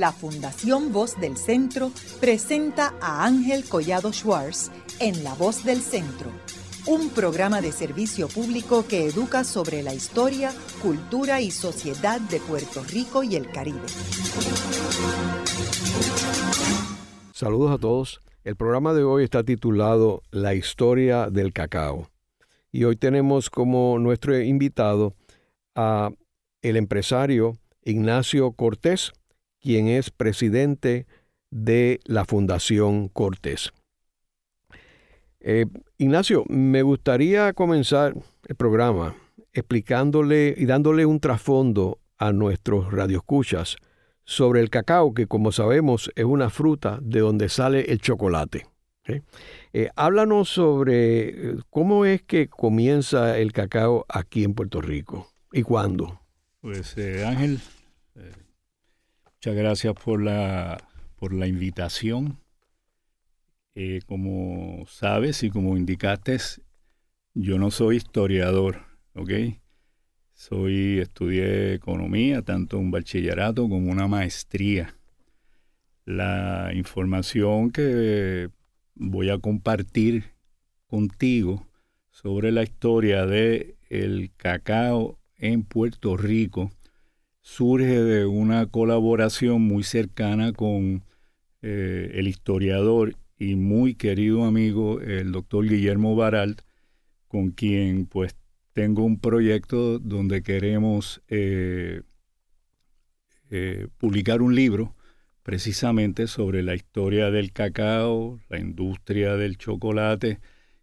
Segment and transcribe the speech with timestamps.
[0.00, 6.30] la Fundación Voz del Centro presenta a Ángel Collado Schwartz en La Voz del Centro,
[6.86, 10.52] un programa de servicio público que educa sobre la historia,
[10.82, 13.86] cultura y sociedad de Puerto Rico y el Caribe.
[17.32, 18.20] Saludos a todos.
[18.44, 22.10] El programa de hoy está titulado La historia del cacao.
[22.70, 25.14] Y hoy tenemos como nuestro invitado
[25.74, 26.10] a
[26.62, 29.12] el empresario Ignacio Cortés,
[29.66, 31.08] quien es presidente
[31.50, 33.72] de la Fundación Cortés.
[35.40, 35.66] Eh,
[35.98, 38.14] Ignacio, me gustaría comenzar
[38.46, 39.16] el programa
[39.52, 43.76] explicándole y dándole un trasfondo a nuestros radioescuchas
[44.22, 48.68] sobre el cacao, que como sabemos es una fruta de donde sale el chocolate.
[49.72, 55.62] Eh, háblanos sobre eh, cómo es que comienza el cacao aquí en Puerto Rico y
[55.62, 56.20] cuándo.
[56.60, 57.60] Pues Ángel,
[59.46, 60.76] muchas gracias por la,
[61.20, 62.36] por la invitación.
[63.76, 66.38] Eh, como sabes y como indicaste,
[67.32, 69.30] yo no soy historiador, ¿ok?
[70.34, 74.96] Soy, estudié economía, tanto un bachillerato como una maestría.
[76.04, 78.50] La información que
[78.96, 80.24] voy a compartir
[80.88, 81.68] contigo
[82.10, 86.72] sobre la historia de el cacao en Puerto Rico
[87.46, 91.04] surge de una colaboración muy cercana con
[91.62, 96.62] eh, el historiador y muy querido amigo, el doctor Guillermo Baralt,
[97.28, 98.34] con quien pues
[98.72, 102.02] tengo un proyecto donde queremos eh,
[103.50, 104.96] eh, publicar un libro
[105.44, 110.40] precisamente sobre la historia del cacao, la industria del chocolate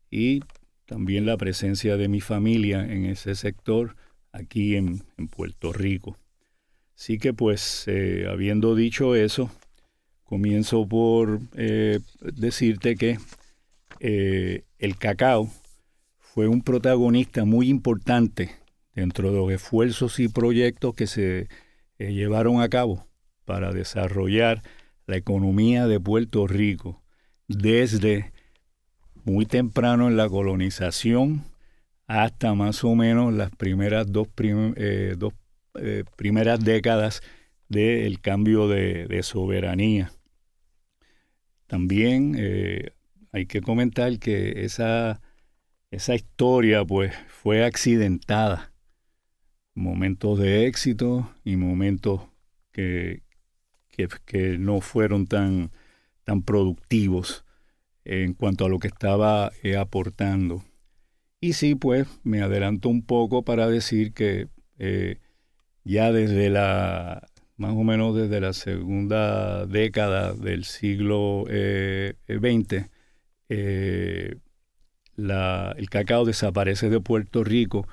[0.09, 0.39] y
[0.86, 3.98] también la presencia de mi familia en ese sector
[4.31, 6.17] aquí en, Puerto Rico.
[7.03, 9.51] Así que pues, eh, habiendo dicho eso,
[10.23, 13.17] Comienzo por eh, decirte que
[13.99, 15.49] eh, el cacao
[16.17, 18.52] fue un protagonista muy importante
[18.95, 21.49] dentro de los esfuerzos y proyectos que se
[21.99, 23.05] llevaron a cabo
[23.43, 24.61] para desarrollar
[25.05, 27.03] la economía de Puerto Rico
[27.49, 28.31] desde
[29.25, 31.43] muy temprano en la colonización
[32.08, 34.30] hasta más o menos las primeras dos,
[36.16, 37.22] primeras décadas
[37.67, 40.11] del cambio de soberanía.
[41.73, 42.92] También eh,
[43.32, 45.22] hay que comentar que esa,
[45.89, 48.73] esa historia pues fue accidentada.
[49.73, 52.22] Momentos de éxito y momentos
[52.72, 53.23] que,
[53.88, 55.72] que, no fueron tan,
[56.23, 57.44] tan productivos
[58.05, 60.64] en cuanto a lo que estaba eh, aportando.
[61.40, 64.48] Y sí, pues me adelanto un poco para decir que
[64.78, 65.17] eh,
[65.83, 67.27] ya desde la
[67.58, 71.54] más o menos desde la segunda década del siglo XX,
[72.73, 72.86] eh,
[73.49, 74.36] eh,
[75.16, 77.88] el cacao desaparece de Puerto Rico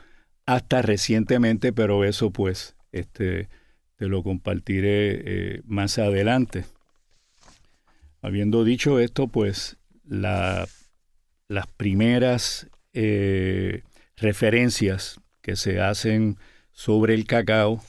[0.46, 3.48] hasta recientemente, pero eso pues este,
[3.96, 6.64] te lo compartiré eh, más adelante.
[8.22, 10.68] Habiendo dicho esto, pues las
[11.76, 12.68] primeras
[14.16, 16.36] referencias que se hacen
[16.80, 17.82] sobre el cacao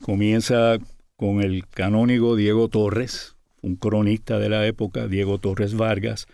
[0.00, 0.78] Comienza
[1.16, 6.26] con el canónigo Diego Torres, un cronista de la época, Diego Torres Vargas,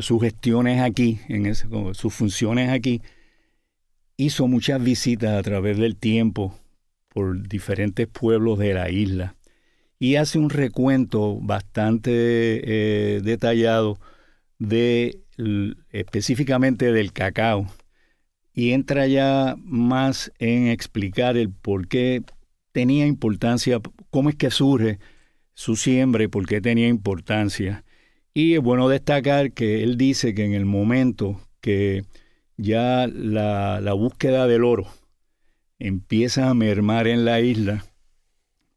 [0.00, 3.02] sus gestiones aquí, en sus funciones aquí,
[4.16, 6.54] hizo muchas visitas a través del tiempo
[7.08, 9.34] por diferentes pueblos de la isla
[9.98, 13.98] y hace un recuento bastante eh, detallado
[14.58, 15.22] de
[15.90, 17.66] específicamente del cacao
[18.52, 22.22] y entra ya más en explicar el por qué
[22.72, 23.80] tenía importancia,
[24.10, 24.98] cómo es que surge
[25.54, 27.84] su siembra y por qué tenía importancia.
[28.38, 32.04] Y es bueno destacar que él dice que en el momento que
[32.56, 34.86] ya la, búsqueda del oro
[35.80, 37.84] empieza a mermar en la isla,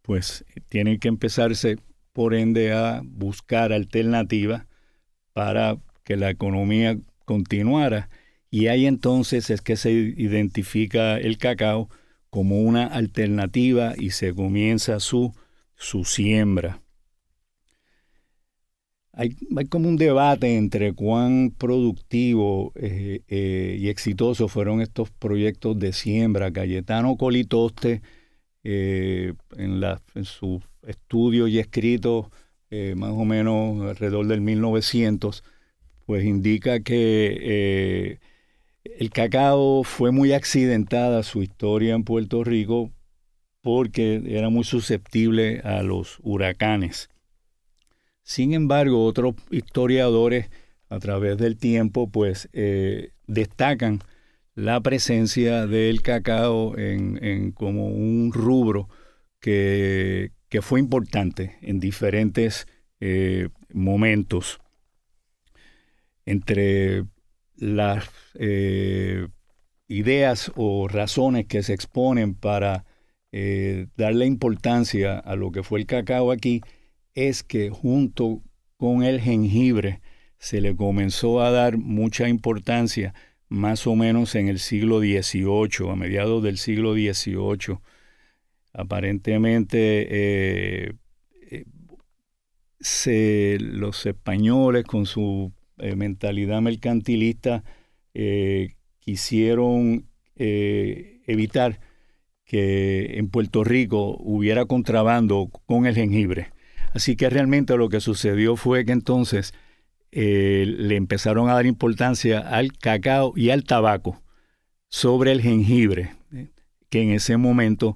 [0.02, 1.78] pues tienen que empezarse,
[2.12, 4.66] por ende, a buscar alternativas
[5.31, 8.10] para que la economía continuara.
[8.50, 11.88] Y ahí entonces es que se identifica el cacao
[12.31, 15.36] como una alternativa y se comienza su,
[15.75, 16.81] su siembra.
[19.22, 19.36] Hay,
[19.70, 26.52] como un debate entre cuán productivo eh, eh, y exitoso fueron estos proyectos de siembra.
[26.52, 28.02] Cayetano Colitoste,
[28.64, 29.84] eh, en,
[30.16, 32.30] en sus estudios y escritos,
[32.96, 35.44] más o menos alrededor del 1900,
[36.08, 38.18] pues indica que
[38.84, 42.90] el cacao fue muy accidentada su historia en Puerto Rico
[43.62, 47.10] porque era muy susceptible a los huracanes.
[48.24, 50.50] Sin embargo, otros historiadores
[50.90, 54.02] a través del tiempo pues eh, destacan
[54.56, 58.90] la presencia del cacao en, como un rubro
[59.40, 60.32] que,
[60.62, 62.68] fue importante en diferentes
[63.00, 64.60] eh, momentos.
[66.26, 67.06] Entre
[67.56, 69.28] las eh,
[69.88, 72.86] ideas o razones que se exponen para
[73.96, 76.62] darle importancia a lo que fue el cacao aquí
[77.16, 78.42] es que junto
[78.78, 80.02] con el jengibre
[80.38, 83.13] se le comenzó a dar mucha importancia
[83.48, 87.78] más o menos en el siglo XVIII, a mediados del siglo XVIII.
[88.74, 90.94] Aparentemente eh,
[93.60, 97.63] los españoles con su eh, mentalidad mercantilista
[98.13, 101.80] eh, quisieron eh, evitar
[102.46, 106.52] que en Puerto Rico hubiera contrabando con el jengibre.
[106.94, 109.54] Así que realmente lo que sucedió fue que entonces
[110.12, 114.22] le empezaron a dar importancia al cacao y al tabaco
[114.90, 116.14] sobre el jengibre,
[116.90, 117.96] que en ese momento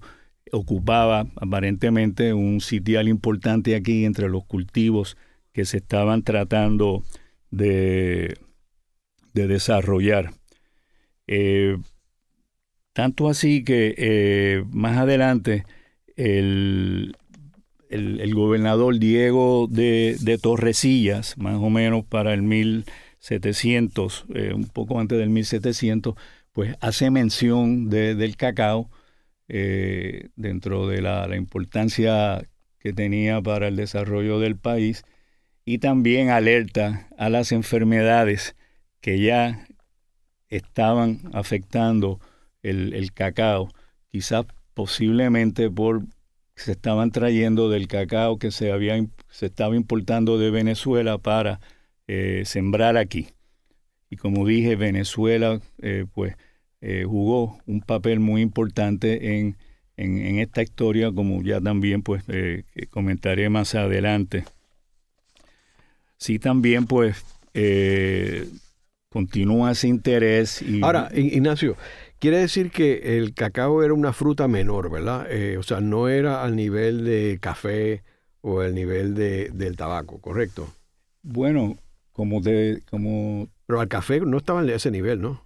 [0.51, 5.17] ocupaba aparentemente un sitial importante aquí entre los cultivos
[5.51, 7.03] que se estaban tratando
[7.51, 8.37] de,
[9.33, 10.31] desarrollar.
[11.27, 11.77] Eh,
[12.93, 15.65] tanto así que eh, más adelante
[16.15, 17.17] el,
[17.95, 24.99] el, gobernador Diego de, de, Torrecillas, más o menos para el 1700, eh, un poco
[24.99, 26.15] antes del 1700,
[26.53, 28.89] pues hace mención del cacao
[29.47, 32.47] dentro de la, la importancia
[32.79, 35.03] que tenía para el desarrollo del país
[35.65, 38.55] y también alerta a las enfermedades
[39.01, 39.67] que ya
[40.49, 42.19] estaban afectando
[42.61, 43.69] el, cacao,
[44.11, 46.03] quizás posiblemente por
[46.55, 51.59] se estaban trayendo del cacao que se había se estaba importando de Venezuela para
[52.07, 53.27] eh, sembrar aquí.
[54.09, 56.35] Y como dije, Venezuela eh, pues
[56.81, 59.57] eh, jugó un papel muy importante en,
[59.97, 62.23] en, esta historia, como ya también pues
[62.89, 64.43] comentaré más adelante
[66.17, 67.23] sí también pues
[69.09, 70.61] continúa ese interés.
[70.61, 70.83] Y...
[70.83, 71.77] Ahora, Ignacio,
[72.25, 75.27] quiere decir que el cacao era una fruta menor, ¿verdad?
[75.29, 78.01] Eh, o sea, no era al nivel de café
[78.41, 80.73] o al nivel de, del tabaco, ¿correcto?
[81.21, 81.77] Bueno,
[82.13, 82.81] como de...
[82.89, 83.47] Como...
[83.67, 85.43] Pero al café no estaba en ese nivel, ¿no?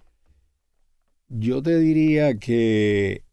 [1.28, 3.24] Yo te diría que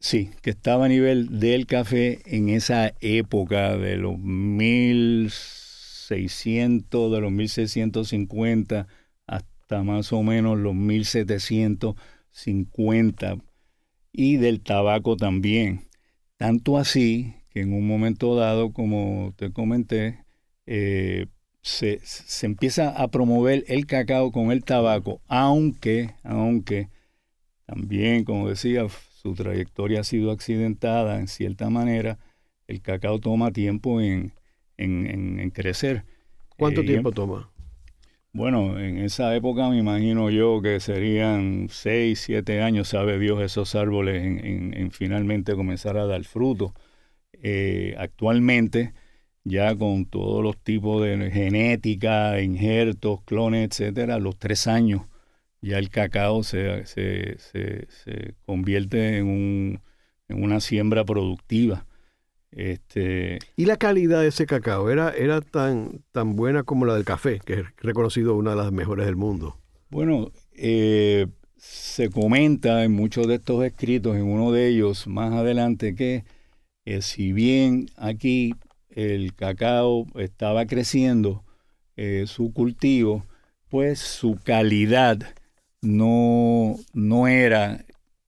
[0.00, 7.20] sí, que estaba a nivel del café en esa época de los mil 600, de
[7.20, 8.88] los 1650
[9.28, 10.74] hasta más o menos los
[12.36, 13.38] 1750
[14.12, 15.82] y del tabaco también.
[16.36, 20.24] Tanto así que en un momento dado, como te comenté,
[20.66, 21.26] eh,
[21.62, 26.90] se, se, empieza a promover el cacao con el tabaco, aunque, aunque
[27.64, 28.86] también, como decía,
[29.22, 32.18] su trayectoria ha sido accidentada en cierta manera,
[32.68, 34.32] el cacao toma tiempo en,
[34.76, 36.04] en, crecer.
[36.56, 37.50] ¿Cuánto eh, tiempo toma?
[38.36, 43.74] Bueno, en esa época me imagino yo que serían seis, siete años, sabe Dios, esos
[43.74, 46.74] árboles en, finalmente comenzar a dar fruto.
[47.32, 48.92] Eh, actualmente,
[49.44, 55.02] ya con todos los tipos de genética, injertos, clones, etcétera, los tres años
[55.62, 59.80] ya el cacao se, se, se, convierte en, un,
[60.28, 61.86] en, una siembra productiva.
[62.50, 67.04] Este, ¿Y la calidad de ese cacao era, era tan, tan buena como la del
[67.04, 69.58] café, que es reconocido una de las mejores del mundo?
[69.90, 71.26] Bueno, eh,
[71.56, 76.24] se comenta en muchos de estos escritos, en uno de ellos más adelante, que
[76.84, 78.54] eh, si bien aquí
[78.88, 81.44] el cacao estaba creciendo,
[81.96, 83.24] eh, su cultivo,
[83.68, 85.18] pues su calidad
[85.82, 87.84] no, no era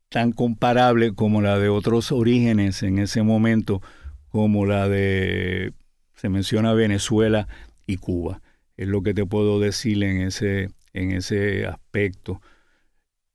[0.08, 3.82] tan comparable como la de otros orígenes en ese momento,
[4.30, 5.72] como la de,
[6.14, 7.48] se menciona Venezuela
[7.86, 8.40] y Cuba.
[8.76, 12.40] Es lo que te puedo decir en ese, en ese aspecto.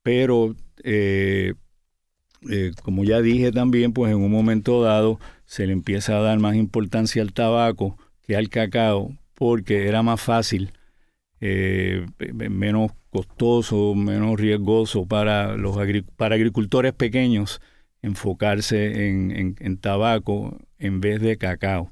[0.02, 1.54] Pero, eh,
[2.50, 6.38] eh, como ya dije también, pues en un momento dado se le empieza a dar
[6.38, 10.72] más importancia al tabaco que al cacao, porque era más fácil,
[11.40, 15.76] eh, menos costoso, menos riesgoso para los
[16.16, 17.60] para agricultores pequeños
[18.02, 21.90] enfocarse en, en, tabaco en vez de cacao.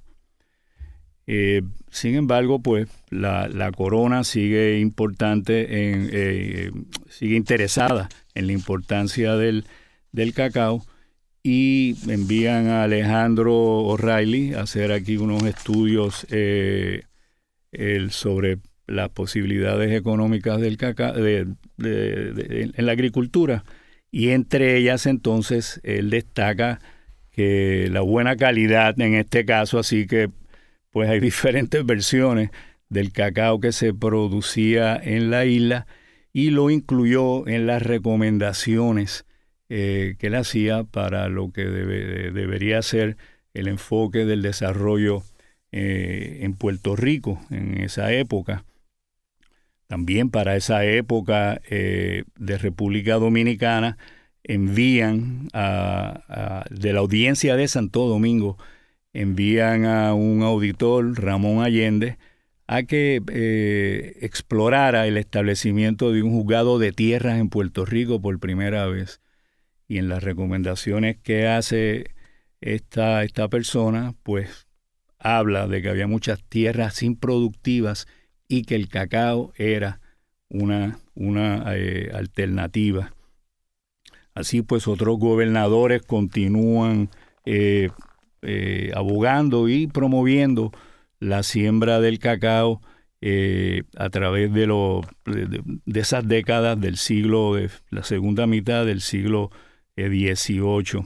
[1.27, 6.71] Eh, sin embargo, pues la, corona sigue importante, en, eh,
[7.09, 9.65] sigue interesada en la importancia del,
[10.35, 10.85] cacao
[11.43, 17.05] y envían a Alejandro O'Reilly a hacer aquí unos estudios eh,
[18.11, 21.57] sobre las posibilidades económicas del cacao en
[22.77, 23.65] la agricultura
[24.11, 26.81] y entre ellas entonces él destaca
[27.33, 30.31] que la buena calidad en este caso, así que
[30.91, 32.51] pues hay diferentes versiones
[32.89, 35.87] del cacao que se producía en la isla
[36.33, 39.27] y lo incluyó en las recomendaciones
[39.69, 43.17] eh, que él hacía para lo que debería ser
[43.55, 45.23] el enfoque del desarrollo
[45.73, 48.65] eh, en Puerto Rico en esa época.
[49.87, 53.97] También para esa época eh, de República Dominicana
[54.45, 58.59] envían a, de la audiencia de Santo Domingo,
[59.13, 62.19] envían a un auditor, Ramón Allende,
[62.67, 68.39] a que eh, explorara el establecimiento de un juzgado de tierras en Puerto Rico por
[68.39, 69.21] primera vez.
[69.89, 72.07] Y en las recomendaciones que hace
[72.61, 74.67] esta, esta persona, pues
[75.19, 78.07] habla de que había muchas tierras improductivas
[78.49, 80.01] y que el cacao era
[80.49, 83.13] una, una eh, alternativa.
[84.35, 87.11] Así pues, otros gobernadores continúan
[87.45, 87.91] eh,
[88.43, 90.73] eh, abogando y promoviendo
[91.21, 92.81] la siembra del cacao
[93.99, 95.03] a través de, lo,
[95.87, 99.53] esas décadas del siglo, de la segunda mitad del siglo
[99.97, 101.05] XVIII.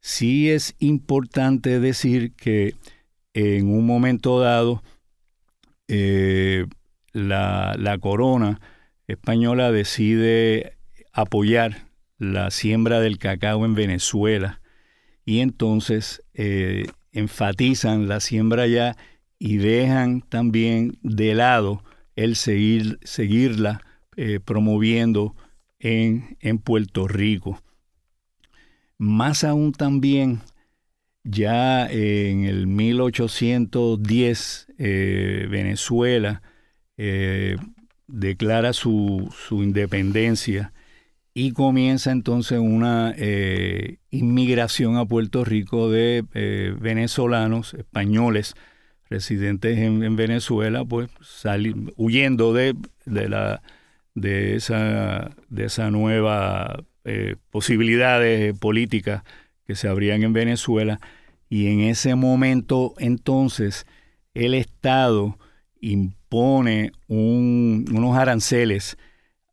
[0.00, 2.74] Sí es importante decir que
[3.34, 4.82] en un momento dado
[5.88, 6.66] eh,
[7.12, 8.60] la, corona
[9.06, 10.78] española decide
[11.12, 11.89] apoyar
[12.20, 14.60] la siembra del cacao en Venezuela
[15.24, 18.98] y entonces eh, enfatizan la siembra allá
[19.38, 21.82] y dejan también de lado
[22.16, 23.80] el seguir, seguirla
[24.16, 25.34] eh, promoviendo
[25.78, 27.58] en, en Puerto Rico.
[28.98, 30.42] Más aún también
[31.24, 36.42] ya en el 1810 eh, Venezuela
[38.06, 40.74] declara su, independencia
[41.34, 46.24] y comienza entonces una eh, inmigración a Puerto Rico de
[46.80, 48.54] venezolanos, españoles,
[49.08, 51.10] residentes en, Venezuela, pues
[51.96, 52.74] huyendo de,
[53.06, 53.62] de, la,
[54.14, 56.84] de, esa, de esa nueva
[57.50, 59.24] posibilidades políticas
[59.66, 61.00] que se abrían en Venezuela.
[61.48, 63.86] Y en ese momento entonces
[64.34, 65.38] el Estado
[65.80, 68.96] impone unos aranceles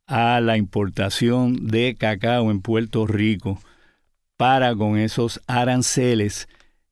[0.08, 3.60] a la importación de cacao en Puerto Rico
[4.38, 6.48] para con esos aranceles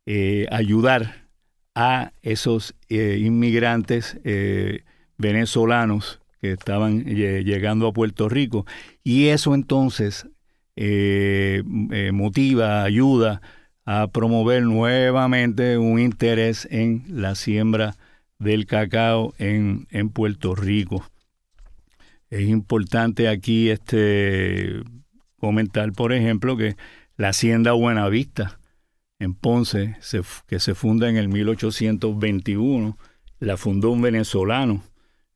[0.05, 1.27] eh, ayudar
[1.74, 4.84] a esos eh, inmigrantes eh,
[5.17, 8.65] venezolanos que estaban llegando a Puerto Rico.
[9.03, 10.27] Y eso entonces
[11.63, 13.41] motiva, ayuda
[13.86, 17.95] a promover nuevamente un interés en la siembra
[18.39, 21.05] del cacao en, en Puerto Rico.
[22.36, 24.82] Es importante aquí este,
[25.38, 26.75] comentar, por ejemplo, que
[27.15, 28.60] la hacienda Buenavista
[29.20, 29.96] en Ponce,
[30.46, 32.98] que se funda en el 1821,
[33.39, 34.84] la fundó un venezolano,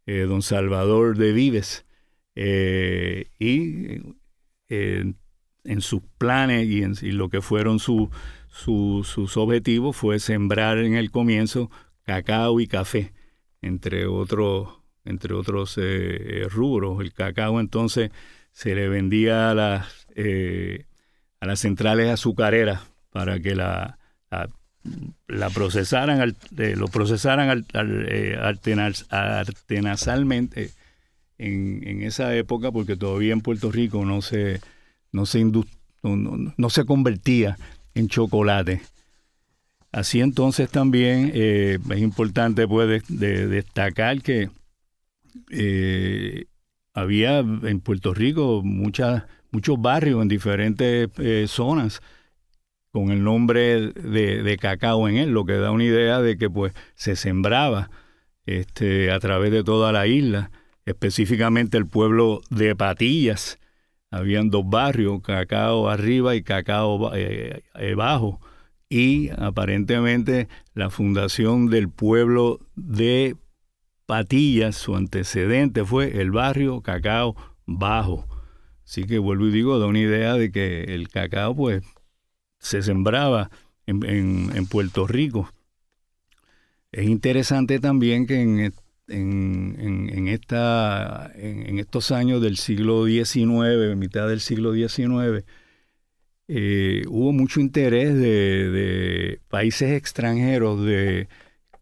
[0.07, 1.85] eh, don Salvador de Vives,
[2.35, 4.01] y
[4.67, 8.09] en sus planes y en lo que fueron sus
[9.37, 11.71] objetivos fue sembrar en el comienzo
[12.03, 13.13] cacao y café,
[13.61, 17.01] entre otros, entre otros eh, eh, rubros.
[17.01, 18.11] El cacao entonces
[18.51, 20.85] se le vendía a las, eh,
[21.39, 23.97] a las centrales azucareras para que la,
[25.27, 30.71] la, procesaran, lo procesaran eh, artenasalmente
[31.37, 34.61] en, en, esa época, porque todavía en Puerto Rico no se,
[35.11, 35.43] no se,
[36.03, 37.57] no, se convertía
[37.95, 38.81] en chocolate.
[39.91, 44.49] Así entonces también eh, es importante pues, de, destacar que
[45.49, 46.45] eh,
[46.93, 52.01] había en Puerto Rico muchas, muchos barrios en diferentes eh, zonas
[52.91, 56.73] con el nombre de, cacao en él, lo que da una idea de que pues
[56.95, 57.89] se sembraba
[58.45, 60.51] este, a través de toda la isla,
[60.85, 63.59] específicamente el pueblo de Patillas.
[64.11, 68.41] Habían dos barrios, cacao arriba y cacao eh, eh, bajo.
[68.89, 73.35] Y aparentemente la fundación del pueblo de
[74.09, 77.35] Patillas, su antecedente fue el barrio Cacao
[77.67, 78.25] Bajo.
[78.83, 81.83] Así que vuelvo y digo, da una idea de que el cacao pues
[82.57, 83.51] se sembraba
[83.85, 85.53] en, Puerto Rico.
[86.91, 88.73] Es interesante también que en,
[89.09, 95.45] en, esta, en, estos años del siglo XIX, mitad del siglo XIX,
[96.47, 101.27] eh, hubo mucho interés de, países extranjeros de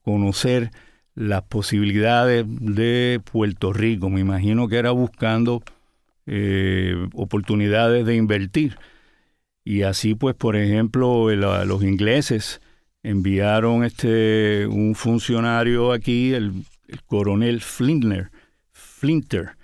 [0.02, 0.72] conocer
[1.18, 4.10] las posibilidades de Puerto Rico.
[4.12, 5.64] Me imagino que era buscando
[6.28, 8.78] eh, oportunidades de invertir.
[9.64, 12.62] Y así, pues, por ejemplo, los ingleses
[13.02, 16.54] enviaron este un funcionario aquí, el,
[17.08, 18.30] coronel Flintner,
[18.72, 19.58] Flinter,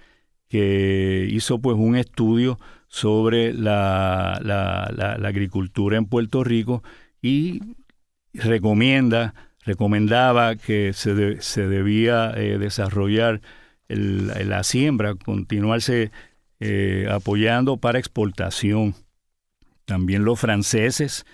[0.50, 6.83] que hizo pues un estudio sobre la, la, agricultura en Puerto Rico
[7.22, 7.62] y
[8.33, 13.41] recomienda, recomendaba que se, se debía eh, desarrollar
[13.89, 16.12] la siembra, continuarse
[16.60, 18.96] eh, apoyando para exportación.
[19.86, 21.25] También los franceses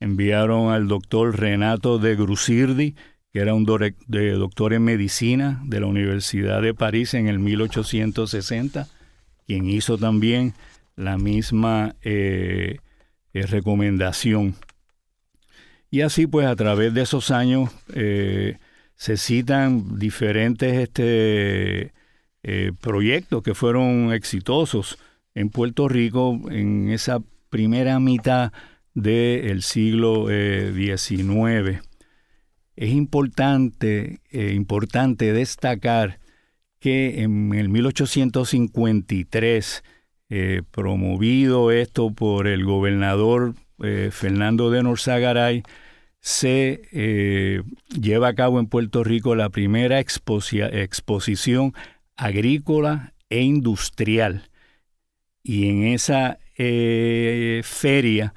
[0.00, 2.94] enviaron al doctor Renato de Grusirdi,
[3.32, 8.86] que era un doctor en medicina de la Universidad de París en el 1860,
[9.46, 10.54] quien hizo también
[10.94, 12.78] la misma eh,
[13.32, 14.54] recomendación.
[15.90, 18.58] Y así pues a través de esos años eh,
[18.94, 21.92] se citan diferentes este,
[22.80, 24.98] proyectos que fueron exitosos
[25.34, 27.20] en Puerto Rico en esa
[27.50, 28.52] primera mitad
[28.94, 31.68] del siglo XIX.
[31.68, 31.80] Eh,
[32.76, 36.20] es importante, eh, importante destacar
[36.78, 39.82] que en el 1853,
[40.28, 45.62] eh, promovido esto por el gobernador Fernando de Norzagaray,
[46.20, 51.74] se lleva a cabo en Puerto Rico la primera exposición
[52.16, 54.48] agrícola e industrial.
[55.42, 58.34] Y en esa eh, feria,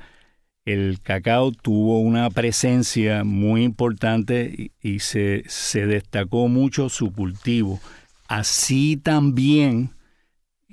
[0.66, 7.80] el cacao tuvo una presencia muy importante y, se, destacó mucho su cultivo.
[8.28, 9.92] Así también,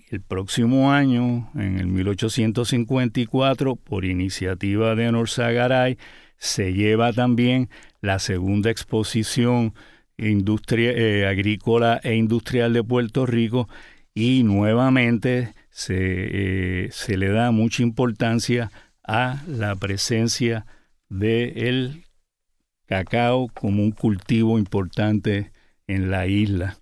[0.08, 5.98] el próximo año, en el 1854, por iniciativa de Norzagaray,
[6.38, 7.68] se lleva también
[8.00, 9.74] la segunda exposición
[10.18, 13.68] industria, eh, agrícola e industrial de Puerto Rico
[14.14, 18.70] y nuevamente se, eh, se le da mucha importancia
[19.04, 20.66] a la presencia
[21.08, 22.04] del
[22.86, 25.52] cacao como un cultivo importante
[25.86, 26.78] en la isla.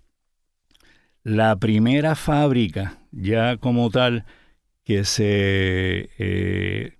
[1.25, 4.25] La primera fábrica, ya como tal,
[4.83, 6.99] que se eh,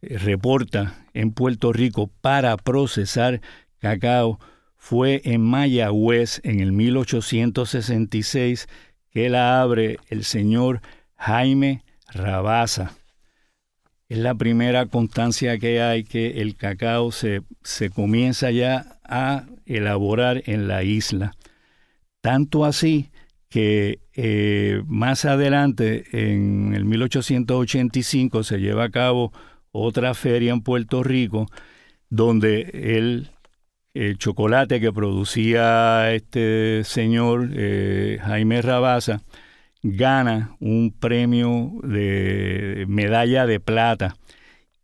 [0.00, 3.42] reporta en Puerto Rico para procesar
[3.78, 4.40] cacao
[4.78, 8.68] fue en Mayagüez en el 1866
[9.10, 10.80] que la abre el señor
[11.16, 12.94] Jaime Rabasa.
[14.08, 20.42] Es la primera constancia que hay que el cacao se, se comienza ya a elaborar
[20.46, 21.34] en la isla.
[22.22, 23.10] Tanto así
[23.48, 29.32] que eh, más adelante, en el 1885, se lleva a cabo
[29.72, 31.46] otra feria en Puerto Rico,
[32.08, 33.30] donde el,
[34.18, 39.22] chocolate que producía este señor eh, Jaime Rabasa
[39.82, 44.16] gana un premio de medalla de plata.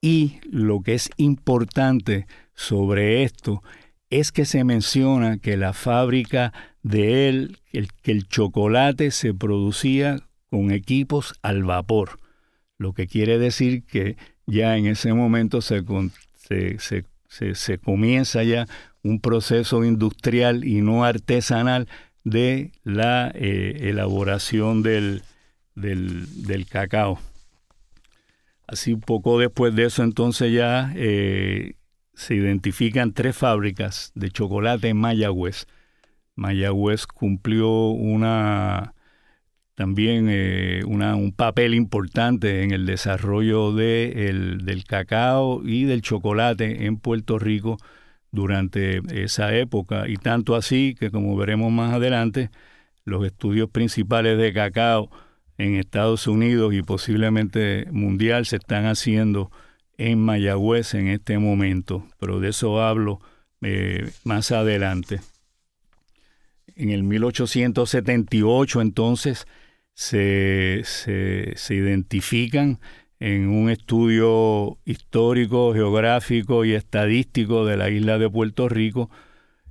[0.01, 3.63] Y lo que es importante sobre esto
[4.13, 10.21] es que se menciona que la fábrica de él, el, que el chocolate se producía
[10.51, 12.19] con equipos al vapor,
[12.77, 15.83] lo que quiere decir que ya en ese momento se,
[17.83, 18.67] comienza ya
[19.03, 21.89] un proceso industrial y no artesanal
[22.23, 25.23] de la eh, elaboración del,
[25.75, 27.19] del, cacao.
[28.67, 31.77] Así poco después de eso entonces ya eh,
[32.15, 35.67] se identifican tres fábricas de chocolate en Mayagüez.
[36.35, 38.95] Mayagüez cumplió una
[39.75, 47.39] también eh, un papel importante en el desarrollo del cacao y del chocolate en Puerto
[47.39, 47.79] Rico
[48.31, 52.51] durante esa época y tanto así que como veremos más adelante
[53.05, 55.11] los estudios principales de cacao
[55.59, 59.51] en Estados Unidos y posiblemente mundial se están haciendo
[60.11, 63.21] en Mayagüez en este momento, pero de eso hablo
[63.61, 65.21] eh, más adelante.
[66.75, 69.47] En el 1878 entonces
[69.95, 72.81] se, se, identifican
[73.21, 79.11] en un estudio histórico, geográfico y estadístico de la isla de Puerto Rico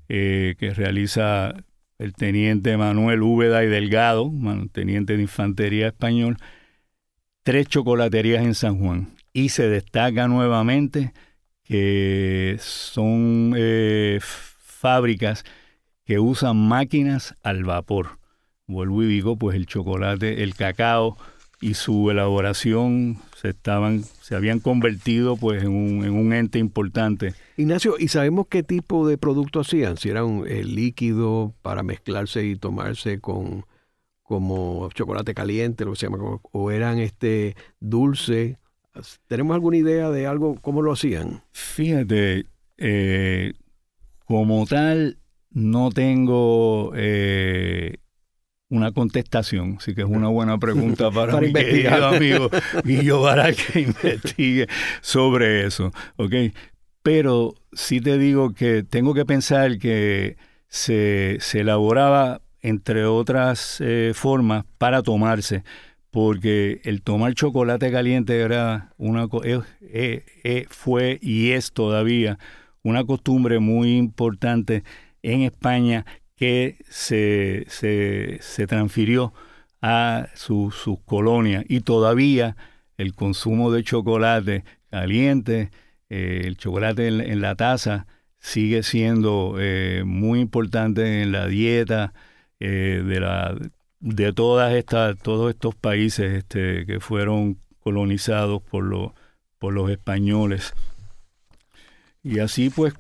[0.08, 1.56] eh, que realiza
[1.98, 4.32] el teniente Manuel Úbeda y Delgado,
[4.72, 6.38] teniente de infantería español,
[7.44, 9.21] tres chocolaterías en San Juan.
[9.34, 11.13] Y se destaca nuevamente
[11.63, 15.46] que son eh, fábricas
[16.06, 18.20] que usan máquinas al vapor.
[18.67, 21.17] Vuelvo y digo, pues el chocolate, el cacao
[21.62, 27.34] y su elaboración se estaban se habían convertido pues en un, en un ente importante.
[27.56, 29.98] Ignacio, ¿y sabemos qué tipo de producto hacían?
[29.98, 33.65] Si era un líquido para mezclarse y tomarse con
[34.24, 38.58] como chocolate caliente, lo que se llama, o eran este dulce.
[39.27, 41.43] ¿Tenemos alguna idea de algo cómo lo hacían?
[41.51, 42.45] Fíjate,
[42.77, 43.54] eh,
[44.25, 45.17] como tal,
[45.51, 47.97] no tengo eh,
[48.69, 52.49] una contestación, así que es una buena pregunta para, mi querido amigo
[52.84, 54.67] Guillo Baral que investigue
[55.01, 56.34] sobre eso, ¿ok?
[57.04, 64.65] Pero sí te digo que tengo que pensar que se, elaboraba, entre otras eh, formas,
[64.77, 65.63] para tomarse,
[66.12, 72.38] porque el tomar chocolate caliente era una eh, eh, fue y es todavía
[72.84, 74.84] una costumbre muy importante
[75.24, 79.34] en España que se, se, transfirió
[79.82, 80.74] a sus
[81.06, 81.63] colonias.
[81.67, 82.56] Y todavía
[82.97, 85.71] el consumo de chocolate caliente,
[86.10, 88.08] eh, el chocolate en, la taza,
[88.39, 92.13] sigue siendo eh, muy importante en la dieta
[92.60, 93.56] eh, de, la,
[94.02, 99.12] de todas estas, todos estos países este, que fueron colonizados por, los
[99.62, 100.74] por los españoles.
[102.24, 102.94] Y así pues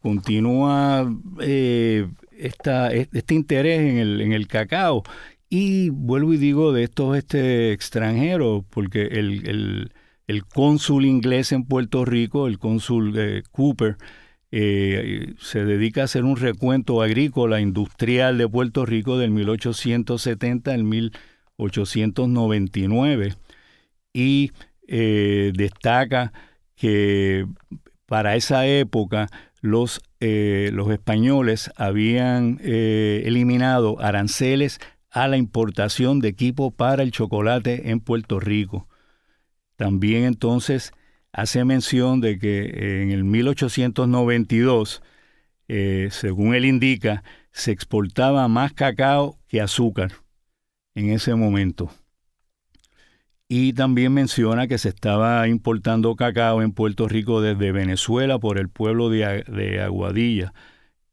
[0.00, 5.02] continúa esta, este interés en el, en el cacao.
[5.50, 9.90] Y vuelvo y digo de estos este, extranjeros, porque el,
[10.26, 13.96] el, cónsul inglés en Puerto Rico, el cónsul eh, Cooper,
[14.50, 20.84] eh, se dedica a hacer un recuento agrícola industrial de Puerto Rico del 1870 al
[20.84, 23.34] 1899
[24.14, 24.52] y
[24.86, 26.32] eh, destaca
[26.76, 27.46] que
[28.06, 29.26] para esa época
[29.60, 34.80] los, eh, los españoles habían eliminado aranceles
[35.10, 38.88] a la importación de equipo para el chocolate en Puerto Rico.
[39.76, 40.94] También entonces
[41.38, 45.02] hace mención de que en el 1892,
[45.68, 47.22] eh, según él indica,
[47.52, 50.10] se exportaba más cacao que azúcar
[50.96, 51.92] en ese momento.
[53.46, 58.68] Y también menciona que se estaba importando cacao en Puerto Rico desde Venezuela por el
[58.68, 60.52] pueblo de, Aguadilla.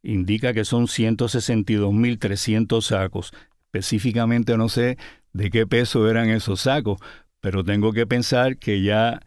[0.02, 3.32] Indica que son 162.300 sacos.
[3.66, 4.98] Específicamente no sé
[5.34, 7.00] de qué peso eran esos sacos,
[7.42, 9.22] pero tengo que pensar que ya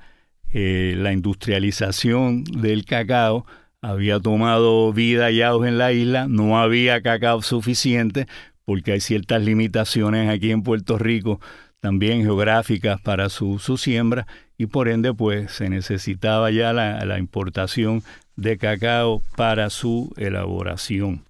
[0.53, 3.47] eh, la industrialización del cacao
[3.81, 8.27] había tomado vida y en la isla, no había cacao suficiente
[8.65, 11.41] porque hay ciertas limitaciones aquí en Puerto Rico
[11.81, 18.03] también geográficas para su, siembra y por ende pues se necesitaba ya la, importación
[18.37, 21.25] de cacao para su elaboración.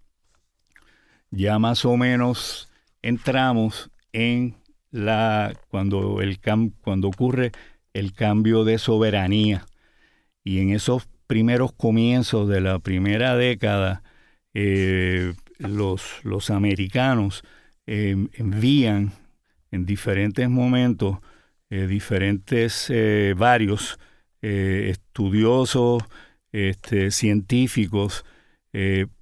[1.30, 2.68] Ya más o menos
[3.02, 4.56] entramos en
[4.90, 6.40] la cuando el
[6.80, 7.52] cuando ocurre
[7.98, 9.66] el cambio de soberanía.
[10.44, 14.02] Y en esos primeros comienzos de la primera década
[14.54, 17.42] eh, los, los americanos
[17.86, 19.12] eh, envían
[19.70, 21.18] en diferentes momentos,
[21.70, 23.98] eh, diferentes, eh, varios
[24.40, 26.04] estudiosos,
[26.52, 28.24] este, científicos,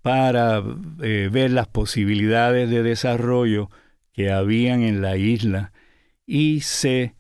[0.02, 3.70] para ver las posibilidades de desarrollo
[4.12, 5.72] que habían en la isla.
[6.26, 7.14] Y se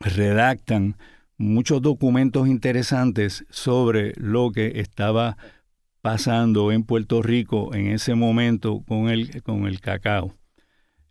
[0.00, 0.96] redactan
[1.38, 5.36] muchos documentos interesantes sobre lo que estaba
[6.00, 10.34] pasando en Puerto Rico en ese momento con el, con el cacao.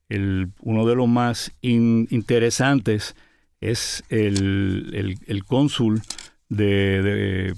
[0.09, 3.15] uno de los más interesantes
[3.61, 6.01] es el, el, cónsul
[6.49, 7.55] de,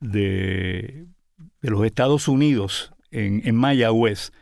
[0.00, 1.06] de,
[1.62, 4.32] los Estados Unidos en, en Mayagüez.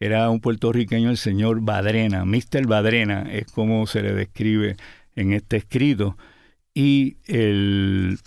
[0.00, 2.66] Era un puertorriqueño, el señor Badrena, Mr.
[2.66, 4.76] Badrena, es como se le describe
[5.16, 6.16] en este escrito.
[6.74, 8.18] Y el,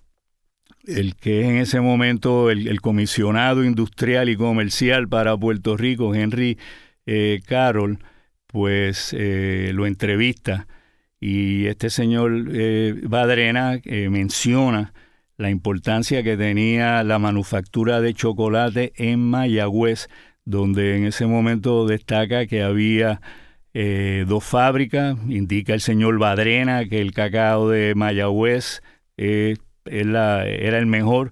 [0.88, 6.58] el que es en ese momento el, comisionado industrial y comercial para Puerto Rico, Henry
[7.06, 8.00] eh, Carroll,
[8.48, 10.68] pues eh, lo entrevista
[11.20, 14.94] y este señor eh, Badrena menciona
[15.38, 20.10] la importancia que tenía la manufactura de chocolate en Mayagüez,
[20.48, 23.22] donde en ese momento destaca que había
[24.26, 28.82] dos fábricas, indica el señor Badrena que el cacao de Mayagüez
[29.18, 31.32] era el mejor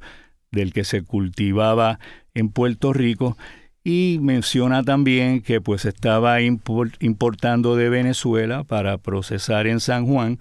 [0.52, 1.98] del que se cultivaba
[2.36, 3.36] en Puerto Rico
[3.84, 10.38] y menciona también que pues estaba importando de Venezuela para procesar en San Juan,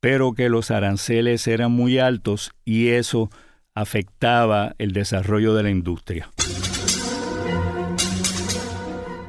[0.00, 3.30] pero que los aranceles eran muy altos y eso
[3.74, 6.28] afectaba el desarrollo de la industria.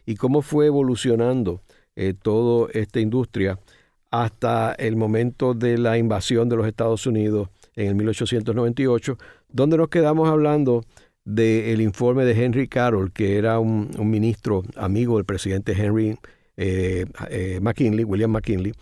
[0.06, 1.60] y cómo fue evolucionando
[1.94, 3.58] eh, toda esta industria
[4.10, 9.16] hasta el momento de la invasión de los Estados Unidos en el 1898,
[9.48, 10.84] donde nos quedamos hablando
[11.24, 16.18] del informe de Henry Carroll, que era un, ministro amigo del presidente Henry
[16.56, 18.72] eh, eh, McKinley, William McKinley,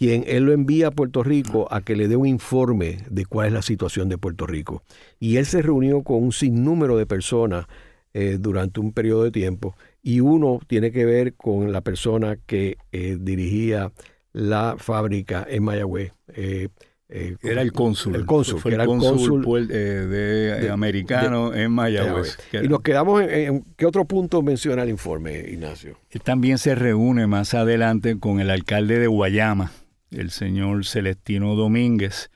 [0.00, 3.48] quien él lo envía a Puerto Rico a que le dé un informe de cuál
[3.48, 4.82] es la situación de Puerto Rico.
[5.18, 7.66] Y él se reunió con un sinnúmero de personas
[8.14, 12.78] eh, durante un periodo de tiempo y uno tiene que ver con la persona que
[12.92, 13.92] eh, dirigía
[14.32, 16.12] la fábrica en Mayagüez.
[16.28, 16.70] Eh,
[17.10, 18.14] era el cónsul.
[18.14, 22.38] El cónsul, fue el cónsul, de, americano en Mayagüez.
[22.54, 25.98] Y nos quedamos en, ¿Qué otro punto menciona el informe, Ignacio?
[26.08, 29.72] Él también se reúne más adelante con el alcalde de Guayama,
[30.10, 32.30] el señor Celestino Domínguez,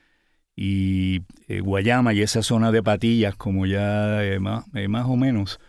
[0.57, 5.17] y eh, Guayama y esa zona de Patillas, como ya eh, más, eh, más, o
[5.17, 5.61] menos,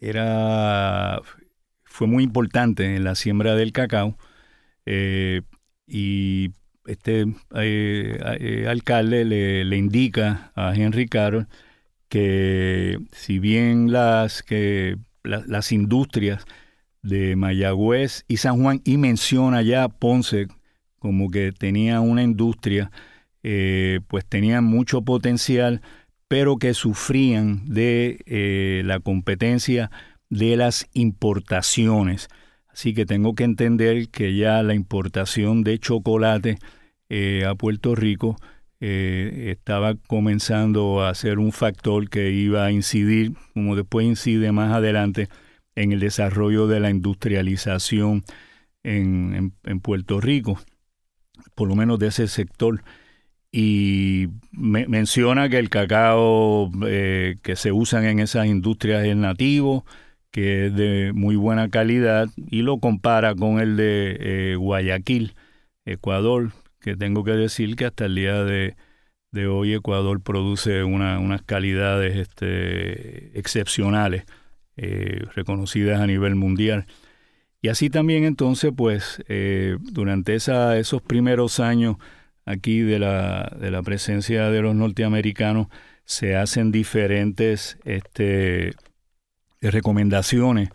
[0.00, 1.20] era,
[1.84, 4.16] fue muy importante en la siembra del cacao.
[5.86, 6.50] y
[6.86, 7.26] este
[8.68, 11.48] alcalde le, indica a Henry Carroll
[12.08, 16.44] que si bien las, que, las industrias
[17.04, 20.48] de Mayagüez y San Juan y menciona ya Ponce
[20.98, 22.90] como que tenía una industria,
[23.42, 25.82] eh, pues tenían mucho potencial,
[26.28, 29.90] pero que sufrían de eh, la competencia
[30.30, 32.28] de las importaciones.
[32.68, 36.56] Así que tengo que entender que ya la importación de chocolate
[37.10, 38.36] eh, a Puerto Rico
[38.80, 45.30] estaba comenzando a ser un factor que iba a incidir, como después incide más adelante,
[45.76, 48.24] en el desarrollo de la industrialización
[48.82, 50.58] en, Puerto Rico,
[51.54, 52.82] por lo menos de ese sector.
[53.50, 59.84] Y menciona que el cacao eh, que se usa en esas industrias es nativo,
[60.32, 65.34] que es de muy buena calidad, y lo compara con el de eh, Guayaquil,
[65.84, 68.74] Ecuador, que tengo que decir que hasta el día de,
[69.46, 74.24] hoy Ecuador produce unas calidades este, excepcionales
[74.76, 76.86] eh, reconocidas a nivel mundial.
[77.62, 81.96] Y así también entonces, pues, eh, durante esos primeros años
[82.44, 85.68] aquí de la, de la presencia de los norteamericanos,
[86.04, 88.74] se hacen diferentes este,
[89.60, 90.68] recomendaciones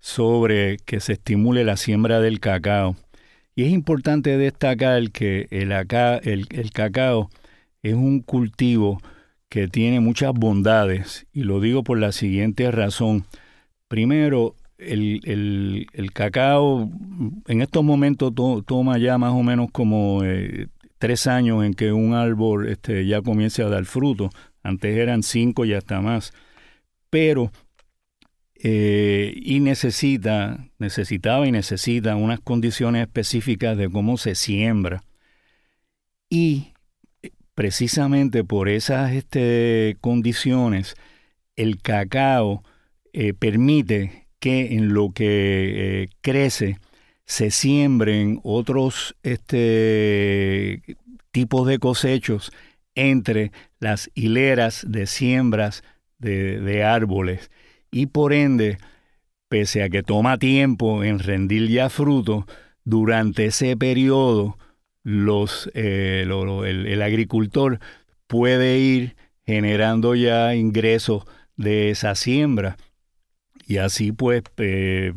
[0.00, 2.96] sobre que se estimule la siembra del cacao.
[3.54, 7.30] Y es importante destacar que el, el cacao
[7.82, 9.00] es un cultivo
[9.48, 13.26] que tiene muchas bondades y lo digo por la siguiente razón.
[13.92, 16.90] Primero, el, cacao
[17.46, 18.32] en estos momentos
[18.64, 23.20] toma ya más o menos como eh, tres años en que un árbol este, ya
[23.20, 24.30] comience a dar fruto.
[24.62, 26.32] Antes eran cinco y hasta más.
[27.10, 27.52] Pero,
[28.62, 35.04] eh, y necesita, necesitaba y necesita unas condiciones específicas de cómo se siembra.
[36.30, 36.72] Y
[37.54, 40.94] precisamente por esas este, condiciones,
[41.56, 42.62] el cacao
[43.12, 46.78] eh, permite que en lo que eh, crece
[47.24, 50.82] se siembren otros este,
[51.30, 52.52] tipos de cosechos
[52.94, 55.82] entre las hileras de siembras
[56.18, 57.50] de, árboles
[57.90, 58.78] y por ende,
[59.48, 62.46] pese a que toma tiempo en rendir ya fruto,
[62.84, 64.56] durante ese periodo
[65.02, 67.80] los, eh, el, agricultor
[68.26, 71.24] puede ir generando ya ingresos
[71.56, 72.76] de esa siembra.
[73.72, 75.14] Y así pues eh,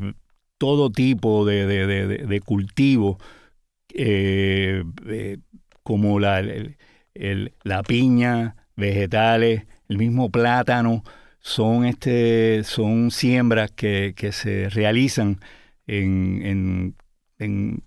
[0.58, 3.20] todo tipo de, cultivo,
[3.94, 4.84] eh,
[5.84, 6.42] como la,
[7.64, 11.04] la piña, vegetales, el mismo plátano,
[11.40, 15.42] son, este, son siembras que, que se realizan
[15.86, 16.96] en,
[17.40, 17.84] en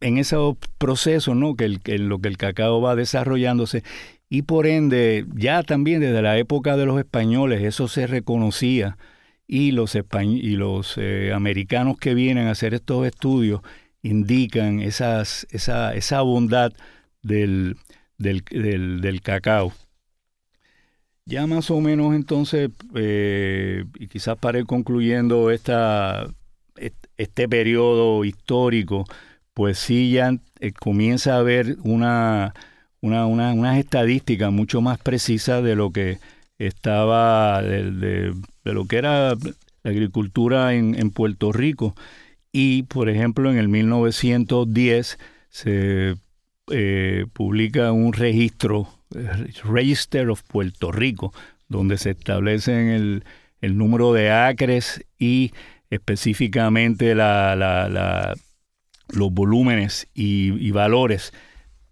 [0.00, 1.56] en esos procesos, ¿no?
[1.56, 3.82] Que, el, lo que el cacao va desarrollándose
[4.28, 8.98] y por ende ya también desde la época de los españoles eso se reconocía
[9.46, 13.60] y los, y los eh, americanos que vienen a hacer estos estudios
[14.02, 16.72] indican esas, esa, esa bondad
[17.22, 17.76] del,
[18.18, 18.42] del,
[19.00, 19.72] del, cacao.
[21.24, 26.28] Ya más o menos entonces, eh, y quizás para ir concluyendo esta,
[27.16, 29.04] este periodo histórico,
[29.54, 32.54] pues sí ya eh, comienza a haber una,
[33.00, 36.18] una, una, unas estadísticas mucho más precisas de lo que
[36.58, 38.34] estaba, de,
[38.72, 39.34] lo que era
[39.82, 41.94] la agricultura en, en, Puerto Rico.
[42.52, 46.16] Y, por ejemplo, en el 1910 se
[46.70, 48.88] eh, publica un registro,
[49.64, 51.32] Register of Puerto Rico,
[51.68, 53.24] donde se establecen el,
[53.60, 55.52] el número de acres y
[55.90, 58.34] específicamente la, la
[59.08, 61.32] los volúmenes y, valores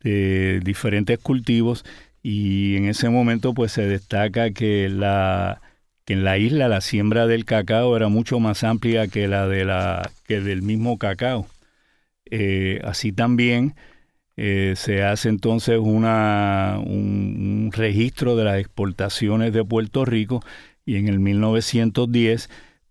[0.03, 1.85] de diferentes cultivos
[2.23, 5.63] y en ese momento pues se destaca que la
[6.05, 9.65] que en la isla la siembra del cacao era mucho más amplia que la de
[9.65, 11.47] la que del mismo cacao.
[12.31, 13.75] Eh, así también
[14.37, 20.43] eh, se hace entonces una, un, un, registro de las exportaciones de Puerto Rico
[20.85, 22.51] y en el 1910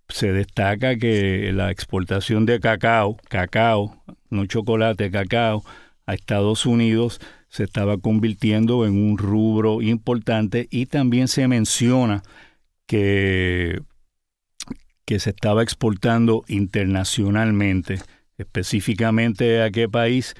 [0.10, 5.63] se destaca que la exportación de cacao, cacao, no chocolate, cacao,
[6.06, 12.23] a Estados Unidos se estaba convirtiendo en un rubro importante y también se menciona
[12.93, 13.82] que,
[15.03, 17.99] que se estaba exportando internacionalmente.
[18.38, 20.36] Específicamente a qué país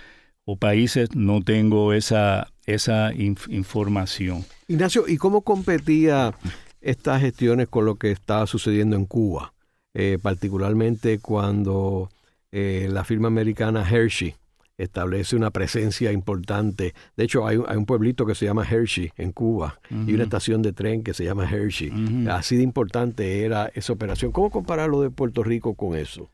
[0.46, 4.46] o países no tengo esa, esa información.
[4.68, 6.36] Ignacio, ¿y cómo competía
[6.80, 9.54] estas gestiones con lo que estaba sucediendo en Cuba?
[9.96, 12.12] Eh, particularmente cuando
[12.52, 14.36] eh, la firma americana Hershey
[14.78, 16.94] establece una presencia importante.
[17.16, 20.74] De hecho, hay, un pueblito que se llama Hershey en Cuba y una estación de
[20.74, 22.28] tren que se llama Hershey.
[22.30, 24.32] Así de importante era esa operación.
[24.32, 26.30] ¿Cómo comparar lo de Puerto Rico con eso?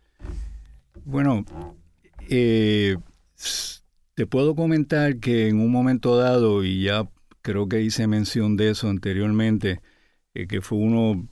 [1.06, 1.46] Bueno,
[2.30, 2.98] eh,
[4.16, 7.10] te puedo comentar que en un momento dado, y ya
[7.42, 9.82] creo que hice mención de eso anteriormente,
[10.34, 11.28] que fue uno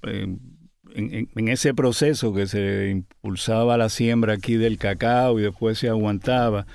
[0.98, 6.66] en, ese proceso que se impulsaba la siembra aquí del cacao y después se aguantaba,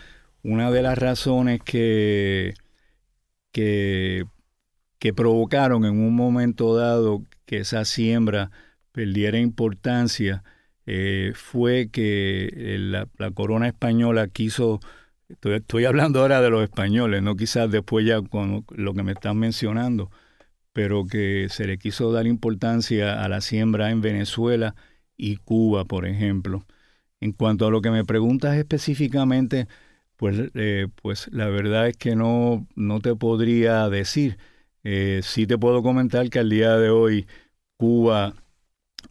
[0.43, 2.55] una de las razones que,
[3.53, 4.25] que,
[4.99, 8.51] que provocaron en un momento dado que esa siembra
[8.93, 10.43] perdiera importancia
[10.87, 14.81] eh, fue que eh, la, corona española quiso,
[15.29, 19.13] estoy, estoy, hablando ahora de los españoles, no quizás después ya con lo que me
[19.13, 20.11] están mencionando,
[20.73, 24.75] pero que se le quiso dar importancia a la siembra en Venezuela
[25.17, 26.67] y Cuba, por ejemplo.
[27.21, 29.69] En cuanto a lo que me preguntas específicamente,
[30.23, 34.39] pues, eh, pues la verdad es que no, no te podría decir.
[34.85, 37.27] Eh, sí te puedo comentar que al día de hoy
[37.77, 38.35] Cuba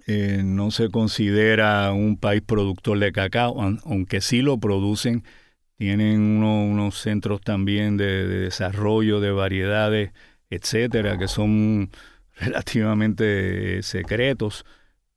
[0.08, 5.26] eh, no se considera un país productor de cacao, aunque sí lo producen.
[5.78, 10.12] Tienen unos centros también de desarrollo de variedades
[10.50, 11.92] etcétera, que son
[12.38, 14.66] relativamente secretos,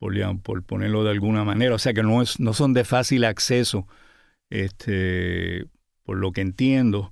[0.01, 3.24] por, por, ponerlo de alguna manera, o sea que no, es, no son de fácil
[3.24, 3.86] acceso,
[4.51, 5.66] este,
[6.05, 7.11] por lo que entiendo,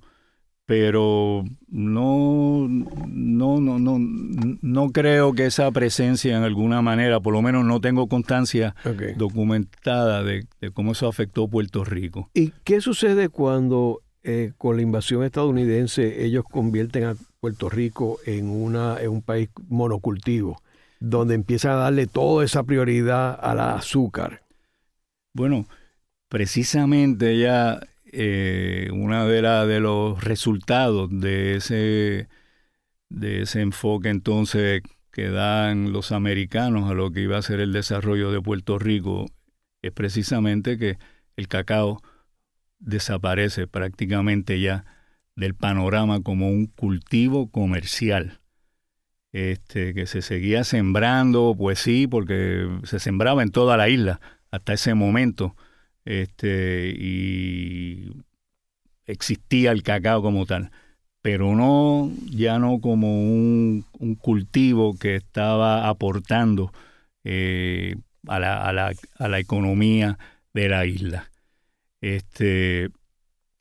[0.65, 7.41] pero no, no, no, no, no creo que esa presencia en alguna manera, por lo
[7.41, 8.75] menos no tengo constancia
[9.17, 12.29] documentada de, cómo eso afectó Puerto Rico.
[12.33, 18.49] ¿Y qué sucede cuando eh, con la invasión estadounidense ellos convierten a Puerto Rico en,
[18.49, 20.61] una, en un país monocultivo,
[21.01, 24.43] donde empiezan a darle toda esa prioridad al azúcar?
[25.33, 25.65] Bueno,
[26.29, 27.81] precisamente ya
[28.13, 32.27] eh, una de, de los resultados de ese,
[33.09, 37.73] de ese enfoque entonces que dan los americanos a lo que iba a ser el
[37.73, 39.25] desarrollo de Puerto Rico
[39.81, 40.97] es precisamente que
[41.35, 42.01] el cacao
[42.79, 44.85] desaparece prácticamente ya
[45.35, 48.39] del panorama como un cultivo comercial.
[49.31, 54.73] Este, que se seguía sembrando, pues sí, porque se sembraba en toda la isla hasta
[54.73, 55.55] ese momento,
[56.05, 58.11] este, y
[59.05, 60.71] existía el cacao como tal,
[61.21, 63.85] pero no, ya no como un,
[64.19, 66.71] cultivo que estaba aportando
[67.23, 67.95] eh,
[68.27, 70.17] a, la, economía
[70.53, 71.31] de la isla.
[72.01, 72.89] Este,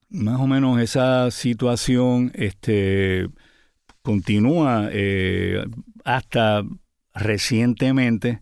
[0.09, 3.29] más o menos esa situación este,
[4.03, 5.65] continúa eh,
[6.05, 6.65] hasta
[7.15, 8.41] recientemente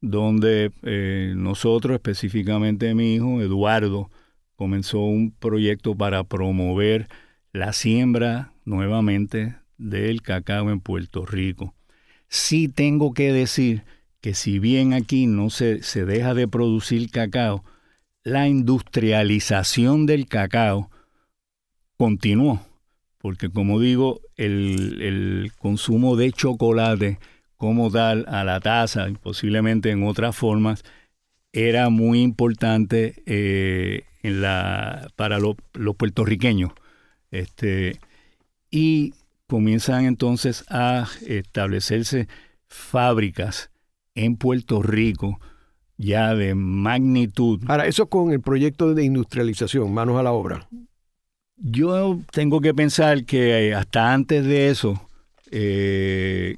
[0.00, 4.10] donde eh, nosotros, específicamente mi hijo Eduardo,
[4.56, 7.08] comenzó un proyecto para promover
[7.52, 11.74] la siembra nuevamente del cacao en Puerto Rico.
[12.28, 13.84] Sí tengo que decir
[14.20, 17.64] que si bien aquí no se, se deja de producir cacao,
[18.24, 20.90] la industrialización del cacao
[21.96, 22.60] continuó,
[23.18, 27.18] porque como digo, el, el consumo de chocolate
[27.58, 30.84] como tal a la taza, posiblemente en otras formas,
[31.52, 36.72] era muy importante eh, en la, para los puertorriqueños.
[37.30, 37.98] Este,
[38.70, 39.12] y
[39.46, 42.28] comienzan entonces a establecerse
[42.68, 43.70] fábricas
[44.14, 45.38] en Puerto Rico
[45.96, 47.60] ya de magnitud.
[47.66, 50.68] Ahora, eso con el proyecto de industrialización, manos a la obra.
[51.56, 55.02] Yo tengo que pensar que hasta antes de eso,
[55.50, 56.54] eh,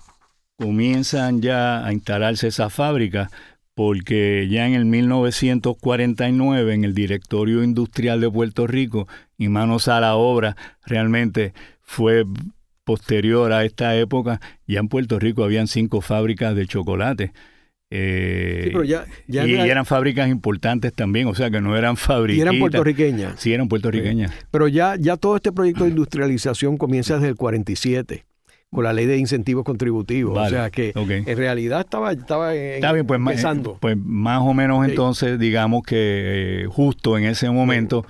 [0.60, 3.30] comienzan ya a instalarse esas fábricas
[3.74, 9.08] porque ya en el 1949 en el Directorio Industrial de Puerto Rico
[9.38, 12.24] y manos a la obra realmente fue
[12.84, 17.32] posterior a esta época, ya en Puerto Rico habían cinco fábricas de chocolate.
[17.92, 18.72] Eh,
[19.26, 22.38] y, eran fábricas importantes también, o sea que no eran fábricas.
[22.38, 23.40] Y eran puertorriqueñas.
[23.40, 24.32] Sí, eran puertorriqueñas.
[24.50, 28.26] Pero ya, ya todo este proyecto de industrialización comienza desde el 47
[28.70, 30.38] con la ley de incentivos contributivos.
[30.38, 32.52] o sea que en realidad estaba, estaba
[33.04, 33.78] pues, empezando.
[33.80, 38.06] Pues más o menos entonces, digamos que eh, justo en ese momento,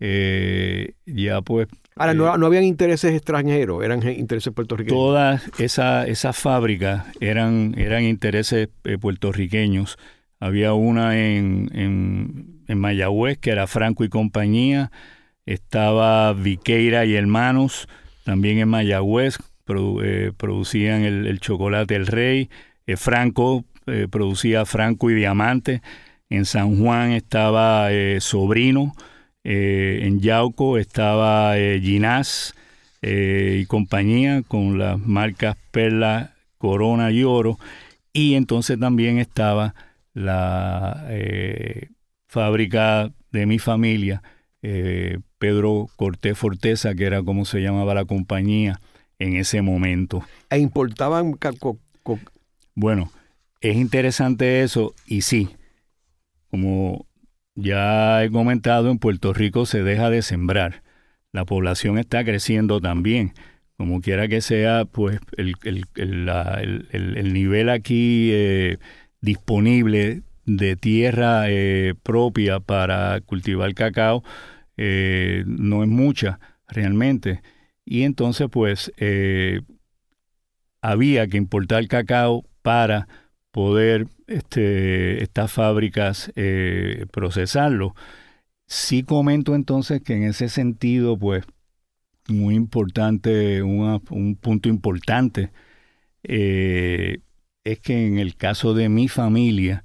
[0.00, 1.68] eh, ya pues...
[1.94, 4.98] Ahora, no, eh, no, habían intereses extranjeros, eran intereses puertorriqueños.
[4.98, 8.68] Todas esas esa fábricas eran, eran intereses
[9.00, 9.96] puertorriqueños.
[10.40, 14.90] Había una en, en, en Mayagüez, que era Franco y compañía.
[15.44, 17.88] Estaba Viqueira y Hermanos,
[18.24, 19.36] también en Mayagüez,
[20.02, 22.50] eh, producían el, chocolate El Rey,
[22.86, 25.82] eh, Franco eh, producía Franco y Diamante,
[26.28, 27.88] en San Juan estaba
[28.20, 28.94] Sobrino,
[29.42, 32.54] en Yauco estaba Ginás
[33.02, 37.58] y compañía con las marcas Perla, Corona y Oro,
[38.12, 39.74] y entonces también estaba
[40.14, 41.04] la
[42.28, 44.22] fábrica de mi familia,
[44.60, 48.78] Pedro Cortés Forteza, que era como se llamaba la compañía,
[49.20, 50.24] en ese momento.
[50.50, 51.38] ¿E importaban?
[52.74, 53.12] Bueno,
[53.60, 55.50] es interesante eso y sí,
[56.50, 57.06] como
[57.54, 60.82] ya he comentado, en Puerto Rico se deja de sembrar.
[61.30, 63.34] La población está creciendo también.
[63.76, 65.54] Como quiera que sea, pues el,
[65.94, 68.78] el, nivel aquí eh,
[69.20, 74.24] disponible de tierra eh, propia para cultivar cacao
[74.76, 77.42] eh, no es mucha realmente
[77.90, 79.62] y entonces pues eh,
[80.80, 83.08] había que importar cacao para
[83.50, 87.96] poder este, estas fábricas eh, procesarlo.
[88.68, 91.44] Sí comento entonces que en ese sentido, pues,
[92.28, 95.50] muy importante, un punto importante,
[96.22, 97.22] eh,
[97.64, 99.84] es que en el caso de mi familia,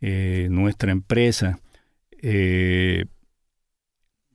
[0.00, 1.58] nuestra empresa,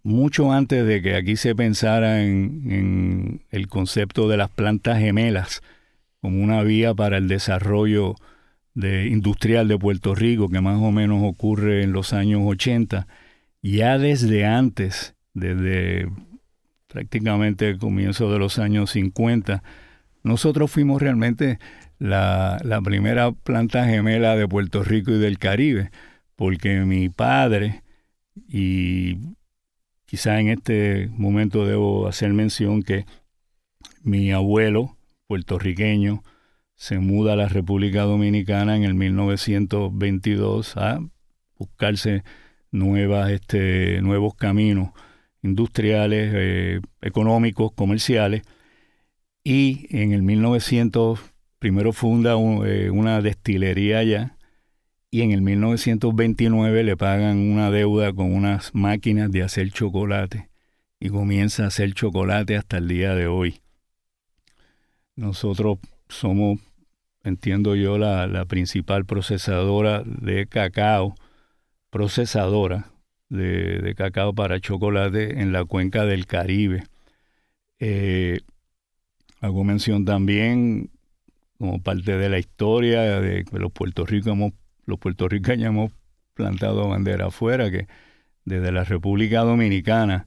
[0.08, 5.62] mucho antes de que aquí se pensara en, el concepto de las plantas gemelas
[6.22, 8.16] como una vía para el desarrollo
[8.74, 13.06] de, industrial de Puerto Rico, que más o menos ocurre en los años 80,
[13.62, 16.10] ya desde antes, desde
[16.88, 19.62] prácticamente el comienzo de los años 50.
[20.24, 21.60] Nosotros fuimos realmente
[22.00, 25.92] la, la primera planta gemela de Puerto Rico y del Caribe,
[26.38, 27.84] porque mi padre,
[28.48, 29.37] y
[30.08, 33.06] quizá en este momento debo hacer mención que
[34.02, 34.98] mi abuelo
[35.28, 36.24] puertorriqueño
[36.76, 41.00] se muda a la República Dominicana en el 1922 a
[41.58, 42.24] buscarse
[42.72, 44.92] nuevas, este, nuevos caminos
[45.44, 48.44] industriales, eh, económicos, comerciales.
[49.44, 51.20] Y en el 1900
[51.60, 52.36] primero funda
[52.66, 54.37] eh, una destilería allá
[55.10, 60.50] y en el 1929 le pagan una deuda con unas máquinas de hacer chocolate
[61.00, 63.62] y comienza a hacer chocolate hasta el día de hoy.
[65.16, 65.80] Nosotros
[66.10, 66.60] somos,
[67.24, 71.16] entiendo yo, la, la principal procesadora de cacao,
[71.90, 72.92] procesadora
[73.30, 76.84] de, cacao para chocolate en la cuenca del Caribe.
[77.80, 78.40] Eh,
[79.40, 80.90] hago mención también,
[81.58, 84.54] como parte de la historia de que los puertorriqueños
[84.88, 85.92] los puertorriqueños hemos
[86.34, 87.88] plantado bandera afuera, que
[88.46, 90.26] desde la República Dominicana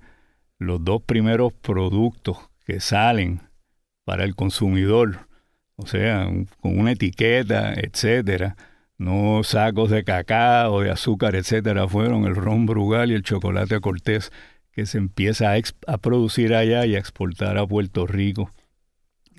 [0.59, 3.41] los dos primeros productos que salen
[4.05, 5.27] para el consumidor,
[5.77, 6.29] o sea,
[6.61, 8.57] con una etiqueta, etcétera,
[8.99, 14.31] no sacos de cacao, de azúcar, etcétera, fueron el ron Brugal y el chocolate Cortés
[14.73, 15.55] que se empieza
[15.87, 18.53] a, producir allá y a exportar a Puerto Rico.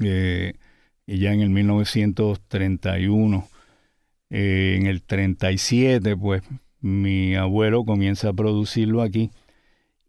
[0.04, 0.54] Eh,
[1.06, 3.48] y ya en el 1931,
[4.32, 6.42] eh, en el 37, pues
[6.80, 9.30] mi abuelo comienza a producirlo aquí.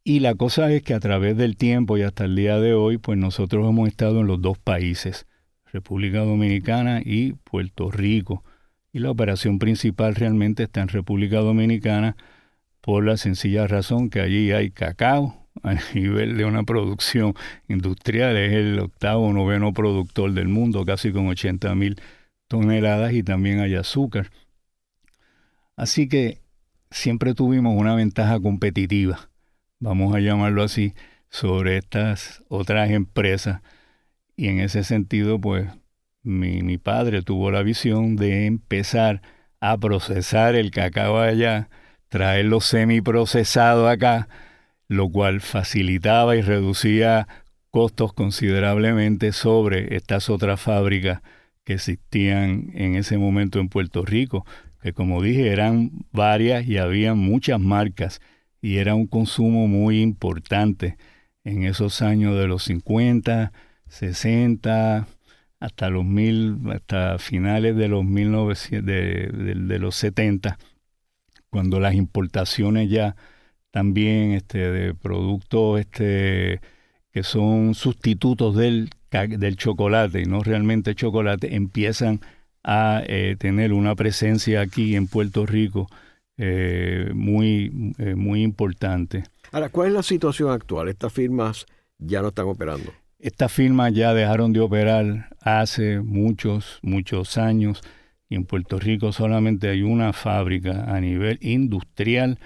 [0.05, 2.99] Y la cosa es que a través del tiempo y hasta el día de hoy,
[2.99, 5.27] pues nosotros hemos estado en los dos países,
[5.73, 8.43] República Dominicana y Puerto Rico
[8.93, 12.16] y la operación principal realmente está en República Dominicana
[12.81, 17.35] por la sencilla razón que allí hay cacao a nivel de una producción
[17.68, 22.01] industrial, es el octavo o noveno productor del mundo, casi con 80 mil
[22.53, 24.26] toneladas y también hay azúcar.
[25.74, 26.42] Así que
[26.90, 29.30] siempre tuvimos una ventaja competitiva,
[29.78, 30.92] vamos a llamarlo así,
[31.30, 33.62] sobre estas otras empresas
[34.36, 35.66] y en ese sentido pues
[36.22, 39.22] mi, padre tuvo la visión de empezar
[39.59, 41.70] a procesar el cacao allá,
[42.11, 44.28] traerlo semiprocesado acá,
[44.88, 47.28] lo cual facilitaba y reducía
[47.70, 51.22] costos considerablemente sobre estas otras fábricas
[51.65, 54.47] que existían en ese momento en Puerto Rico,
[54.81, 58.21] que como dije eran varias y había muchas marcas
[58.61, 60.97] y era un consumo muy importante
[61.45, 63.53] en esos años de los 50,
[63.89, 65.07] 60,
[65.61, 70.59] hasta los mil, hasta finales de los 1900, de, los 70,
[71.51, 73.17] cuando las importaciones ya
[73.71, 76.61] también este, de productos este,
[77.13, 82.21] que son sustitutos del, del chocolate y no realmente chocolate, empiezan
[82.65, 85.89] a eh, tener una presencia aquí en Puerto Rico
[86.37, 89.25] eh, muy, eh, muy importante.
[89.51, 90.89] Ahora, ¿cuál es la situación actual?
[90.89, 91.67] Estas firmas
[91.99, 92.93] ya no están operando.
[93.19, 97.83] Estas firmas ya dejaron de operar hace muchos, muchos años
[98.29, 102.39] y en Puerto Rico solamente hay una fábrica a nivel industrial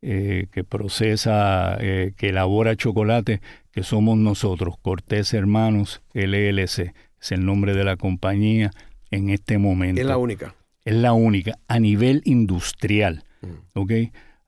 [0.00, 3.40] que procesa, que elabora chocolate,
[3.72, 8.70] que somos nosotros, Cortés Hermanos LLC, es el nombre de la compañía
[9.10, 10.00] en este momento.
[10.00, 10.54] Es la única.
[10.84, 13.24] Es la única, a nivel industrial.
[13.40, 13.78] Mm.
[13.78, 13.92] ¿Ok?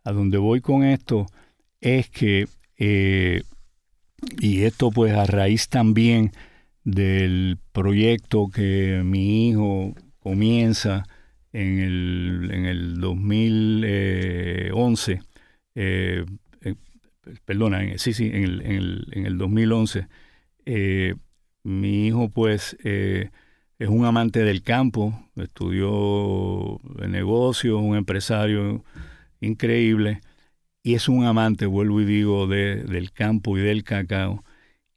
[0.05, 1.27] A donde voy con esto
[1.81, 2.47] es que
[2.79, 3.43] eh,
[4.41, 6.33] y esto pues a raíz también
[6.85, 11.05] del proyecto que mi hijo comienza
[11.53, 15.21] en el, en el 2011,
[15.77, 16.25] eh,
[17.27, 20.09] eh, perdona, sí, sí, en el, en el, en el 2011,
[20.67, 21.15] eh,
[21.63, 28.85] mi hijo pues es un amante del campo, estudió negocios, un empresario
[29.41, 30.21] increíble,
[30.83, 34.45] y es un amante, vuelvo y digo, de, del campo y del cacao,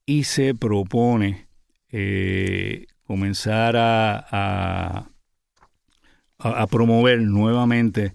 [0.05, 1.47] y se propone
[1.91, 5.09] eh, comenzar a,
[6.37, 8.13] a, promover nuevamente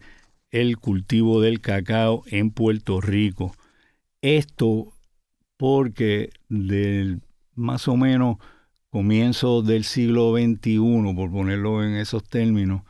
[0.51, 3.55] el cultivo del cacao en Puerto Rico.
[4.23, 4.93] Esto
[5.57, 7.23] porque del
[7.55, 8.39] más o menos
[8.89, 10.79] comienzo del siglo XXI,
[11.15, 12.83] por ponerlo en esos términos,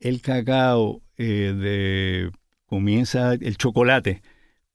[0.00, 2.30] el cacao eh, de
[2.66, 4.22] comienza, el chocolate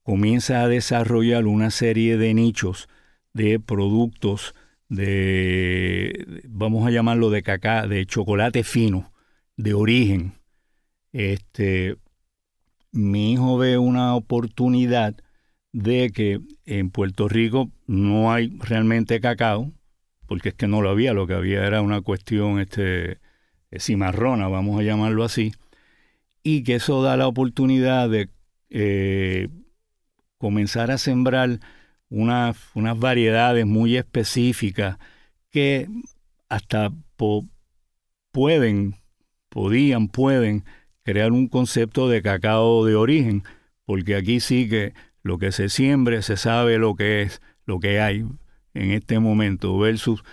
[0.03, 2.87] comienza a desarrollar una serie de nichos
[3.33, 4.55] de productos
[4.89, 9.11] de, vamos a llamarlo de cacao, de chocolate fino,
[9.57, 10.33] de origen.
[11.13, 11.97] Este,
[12.91, 15.15] mi hijo ve una oportunidad
[15.72, 19.72] de que en Puerto Rico no hay realmente cacao,
[20.28, 23.20] porque es que no lo había, lo que había era una cuestión este,
[23.78, 25.53] cimarrona, vamos a llamarlo así,
[26.43, 28.30] y que eso da la oportunidad de
[28.70, 29.49] eh,
[30.38, 31.59] comenzar a sembrar
[32.09, 34.97] unas, unas variedades muy específicas
[35.51, 35.88] que
[36.47, 36.91] hasta
[38.32, 38.95] pueden,
[39.49, 40.63] podían, pueden
[41.03, 43.43] crear un concepto de cacao de origen,
[43.86, 44.93] porque aquí sí que
[45.30, 48.25] lo que se siembre se sabe lo que es, lo que hay
[48.73, 50.23] en este momento, versus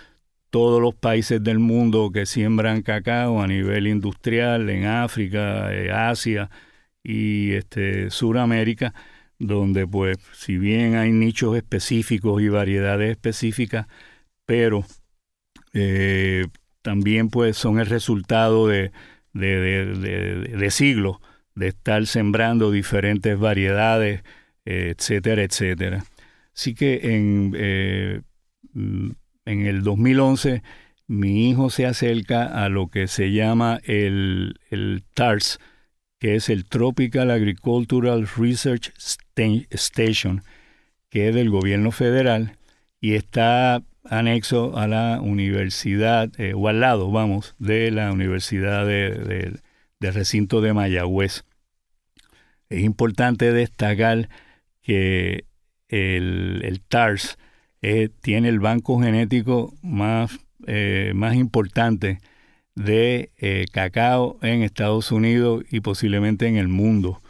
[0.49, 6.49] todos los países del mundo que siembran cacao a nivel industrial en África, eh, Asia
[7.03, 8.95] y este, Suramérica,
[9.37, 13.85] donde pues si bien hay nichos específicos y variedades específicas,
[14.47, 14.83] pero
[15.73, 16.47] eh,
[16.81, 18.91] también pues son el resultado de,
[19.33, 21.17] de, siglos
[21.53, 24.23] de estar sembrando diferentes variedades,
[24.67, 26.05] etcétera, etcétera.
[26.55, 28.21] Así que en, eh,
[28.73, 30.63] en el 2011
[31.07, 35.59] mi hijo se acerca a lo que se llama el, el TARS,
[36.19, 38.91] que es el Tropical Agricultural Research
[39.71, 40.43] Station,
[41.09, 42.57] que es del gobierno federal
[42.99, 49.59] y está anexo a la universidad, eh, o al lado, vamos, de la Universidad de,
[49.99, 51.43] Recinto de Mayagüez.
[52.69, 54.29] Es importante destacar
[54.87, 55.43] que
[55.89, 57.37] el, TARS
[57.81, 62.19] eh, tiene el banco genético más, eh, más importante
[62.73, 63.31] de
[63.73, 67.21] cacao en Estados Unidos y posiblemente en el mundo.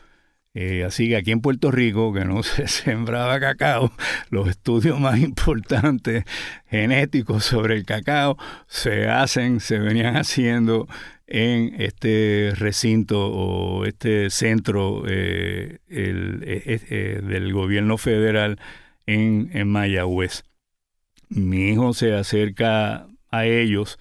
[0.53, 3.91] Eh, así que aquí en Puerto Rico, que no se sembraba cacao,
[4.30, 6.26] los estudios más importantes
[6.68, 8.38] genéticos sobre el cacao
[8.68, 10.88] se hacen, se venían haciendo
[11.28, 18.59] en este recinto o este centro eh, eh, del gobierno federal
[19.05, 20.43] en, en Mayagüez.
[21.30, 23.99] Mi hijo se acerca a ellos,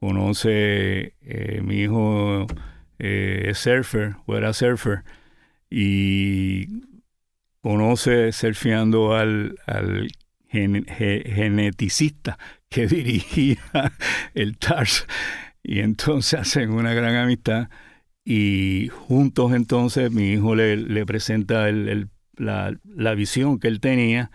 [0.00, 1.14] conoce,
[1.62, 2.46] mi hijo
[2.98, 5.02] es surfer, o era surfer,
[5.68, 6.66] y
[7.60, 10.08] conoce surfeando al, al
[10.48, 12.38] geneticista
[12.70, 13.58] que dirigía
[14.34, 15.06] el TARS
[15.66, 17.68] y entonces hacen una gran amistad
[18.24, 24.30] y juntos entonces mi hijo le, presenta la, visión que él tenía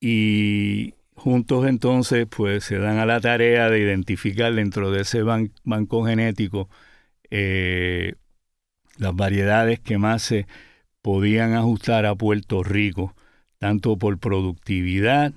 [0.00, 6.04] y juntos entonces pues se dan a la tarea de identificar dentro de ese banco
[6.04, 6.68] genético
[7.30, 8.14] eh,
[8.98, 10.46] las variedades que más se
[11.02, 13.14] podían ajustar a Puerto Rico,
[13.58, 15.32] tanto por productividad,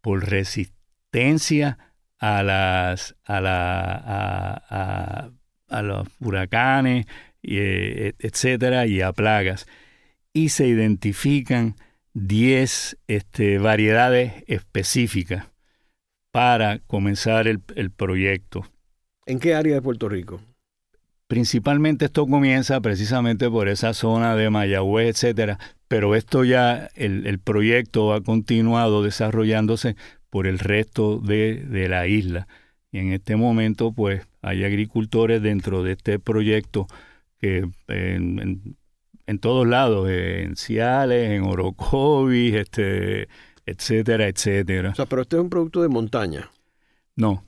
[0.00, 1.78] por resistencia
[2.18, 5.30] a las a la
[5.68, 7.06] a, los huracanes,
[7.42, 9.66] e, etcétera, y a plagas.
[10.32, 11.76] Y se identifican
[12.14, 15.46] 10 este, variedades específicas
[16.30, 18.66] para comenzar el, el proyecto.
[19.26, 20.40] ¿En qué área de Puerto Rico?
[21.26, 25.58] Principalmente esto comienza precisamente por esa zona de Mayagüez, etcétera,
[25.88, 29.96] pero esto ya, el, proyecto ha continuado desarrollándose
[30.30, 32.48] por el resto de, la isla.
[32.92, 36.86] Y en este momento, pues, hay agricultores dentro de este proyecto
[37.38, 43.28] que en, todos lados, en Ciales, en Orocovis, este,
[43.66, 44.90] etcétera, etcétera.
[44.90, 46.50] O sea, pero este es un producto de montaña.
[47.16, 47.44] No,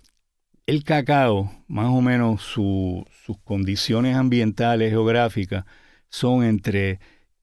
[0.68, 3.04] el cacao, más o menos sus
[3.42, 5.64] condiciones ambientales geográficas
[6.10, 7.00] son entre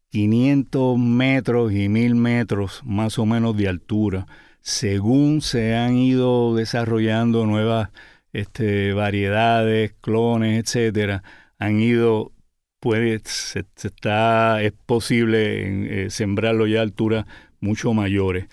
[0.09, 4.27] 500 metros y 1000 metros más o menos de altura.
[4.65, 7.91] Según se han ido desarrollando nuevas
[8.33, 11.23] este, variedades, clones, etcétera,
[11.59, 12.33] han ido,
[12.79, 17.25] puede, se, está, es posible eh, sembrarlo ya a alturas
[17.59, 18.47] mucho mayores,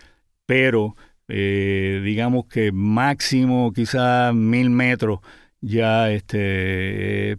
[0.44, 0.96] pero
[1.28, 5.20] eh, digamos que máximo quizás mil metros
[5.62, 7.38] ya este, es,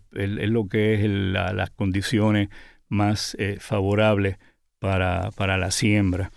[0.50, 2.50] lo que es las condiciones
[2.90, 4.38] más eh, favorables
[4.80, 6.32] para, para, la siembra.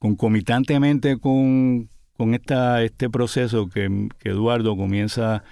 [0.00, 5.44] Concomitantemente con, con esta, este proceso que, Eduardo comienza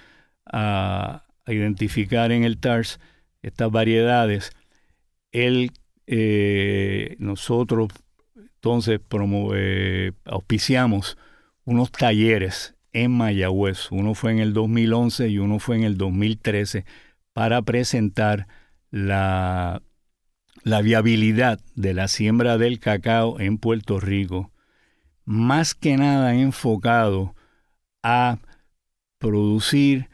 [0.45, 2.99] a, identificar en el TARS,
[3.41, 4.51] estas variedades,
[5.31, 5.71] él,
[6.05, 7.87] eh, nosotros
[8.35, 8.99] entonces
[9.55, 11.17] eh, auspiciamos
[11.63, 13.89] unos talleres en Mayagüez.
[13.89, 16.83] Uno fue en el 2011 y uno fue en el 2013
[17.31, 18.47] para presentar
[18.91, 19.81] la,
[20.63, 24.51] la viabilidad de la siembra del cacao en Puerto Rico.
[25.25, 27.35] Más que nada enfocado
[28.03, 28.39] a
[29.17, 30.09] producir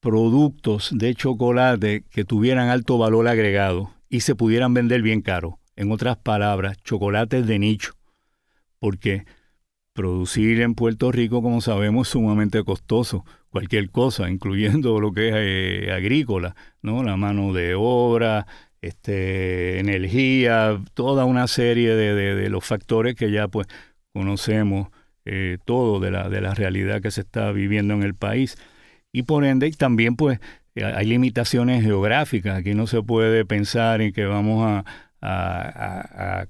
[0.00, 5.58] productos de chocolate que tuvieran alto valor agregado y se pudieran vender bien caro.
[5.76, 7.92] En otras palabras, chocolates de nicho,
[8.78, 9.24] porque
[9.92, 13.24] producir en Puerto Rico, como sabemos, es sumamente costoso.
[13.50, 17.02] Cualquier cosa, incluyendo lo que es eh, agrícola, ¿no?
[17.02, 18.46] La mano de obra,
[18.80, 23.66] este, energía, toda una serie de, de, los factores que ya pues
[24.12, 24.88] conocemos
[25.24, 28.56] eh, todo de la, de la realidad que se está viviendo en el país.
[29.12, 30.40] Y por ende también pues
[30.76, 32.58] hay limitaciones geográficas.
[32.58, 34.84] Aquí no se puede pensar en que vamos a,
[35.20, 36.46] a,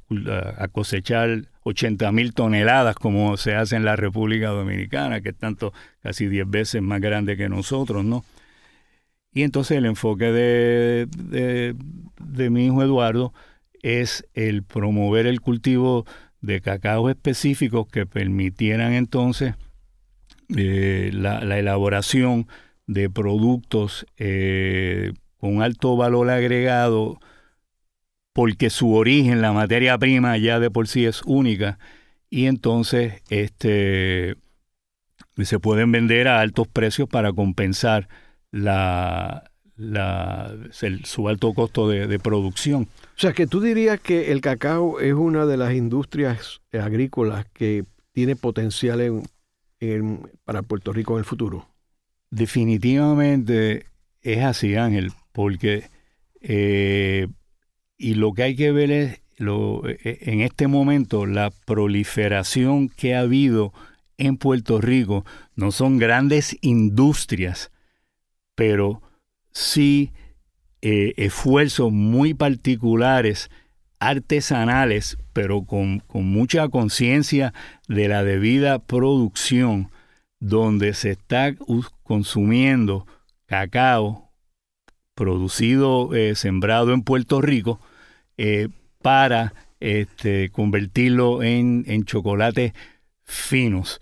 [0.58, 5.72] a, cosechar 80 mil toneladas como se hace en la República Dominicana, que es tanto
[6.02, 8.24] casi 10 veces más grande que nosotros, ¿no?
[9.38, 13.32] Y entonces el enfoque de, de, mi hijo Eduardo
[13.84, 16.06] es el promover el cultivo
[16.40, 19.54] de cacao específicos que permitieran entonces
[20.56, 22.48] eh, la, la, elaboración
[22.88, 27.20] de productos eh, con alto valor agregado,
[28.32, 31.78] porque su origen, la materia prima ya de por sí es única,
[32.28, 34.34] y entonces este,
[35.40, 38.08] se pueden vender a altos precios para compensar
[38.50, 40.54] la, la,
[41.04, 42.84] su alto costo de, producción.
[42.84, 47.84] O sea, que tú dirías que el cacao es una de las industrias agrícolas que
[48.12, 49.22] tiene potencial
[50.44, 51.68] para Puerto Rico en el futuro.
[52.30, 53.86] Definitivamente
[54.22, 55.88] es así, Ángel, porque
[56.40, 57.28] eh,
[57.96, 62.88] y lo que hay que ver es lo, e, e, en este momento la proliferación
[62.88, 63.72] que ha habido
[64.16, 65.24] en Puerto Rico.
[65.54, 67.70] No son grandes industrias,
[68.58, 69.00] pero
[69.52, 70.10] sí
[70.82, 73.52] eh, esfuerzos muy particulares,
[74.00, 77.54] artesanales, pero con, con mucha conciencia
[77.86, 79.92] de la debida producción
[80.40, 81.54] donde se está
[82.02, 83.06] consumiendo
[83.46, 84.32] cacao
[85.14, 87.78] producido, eh, sembrado en Puerto Rico,
[88.38, 88.70] eh,
[89.02, 92.72] para este, convertirlo en, en chocolates
[93.22, 94.00] finos,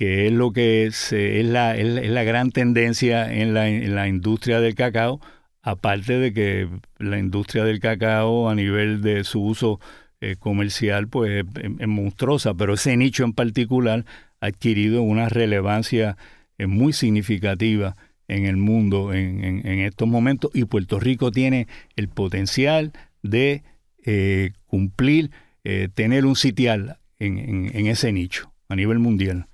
[0.00, 4.58] que es lo que es, la, es la, gran tendencia en la, en la industria
[4.58, 5.20] del cacao,
[5.60, 9.78] aparte de que la industria del cacao a nivel de su uso
[10.22, 11.44] eh, comercial pues
[11.78, 14.06] es, monstruosa, pero ese nicho en particular
[14.40, 16.16] adquirido una relevancia
[16.56, 17.94] eh, muy significativa
[18.26, 22.92] en el mundo en, estos momentos y Puerto Rico tiene el potencial
[23.22, 23.64] de
[24.06, 25.30] eh, cumplir,
[25.64, 29.49] eh, tener un sitial en, ese nicho a nivel mundial.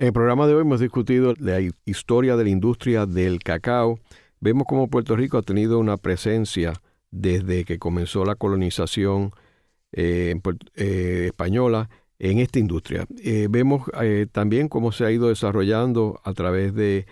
[0.00, 4.00] En el programa de hoy hemos discutido la historia de la industria del cacao.
[4.40, 6.72] Vemos cómo Puerto Rico ha tenido una presencia
[7.10, 9.32] desde que comenzó la colonización
[9.92, 13.04] española en esta industria.
[13.22, 17.04] Eh, vemos eh, también cómo se ha ido desarrollando a través del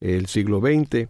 [0.00, 1.08] el siglo XX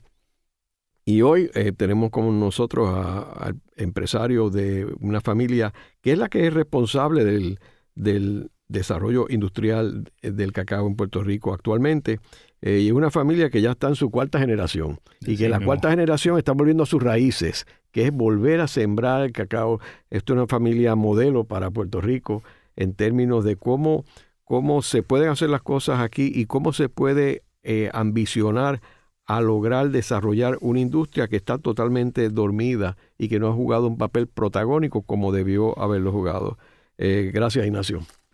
[1.06, 5.72] y hoy eh, tenemos con nosotros al empresario de una familia
[6.02, 7.58] que es la que es responsable del,
[7.94, 12.18] del desarrollo industrial del cacao en Puerto Rico actualmente.
[12.60, 15.90] y es una familia que ya está en su cuarta generación y que la cuarta
[15.90, 19.80] generación está volviendo a sus raíces, que es volver a sembrar el cacao.
[20.10, 22.42] Esto es una familia modelo para Puerto Rico
[22.76, 24.04] en términos de cómo,
[24.44, 28.80] cómo se pueden hacer las cosas aquí y cómo se puede eh, ambicionar
[29.24, 33.96] a lograr desarrollar una industria que está totalmente dormida y que no ha jugado un
[33.96, 36.58] papel protagónico como debió haberlo jugado.
[36.98, 38.00] Eh, gracias, Ignacio.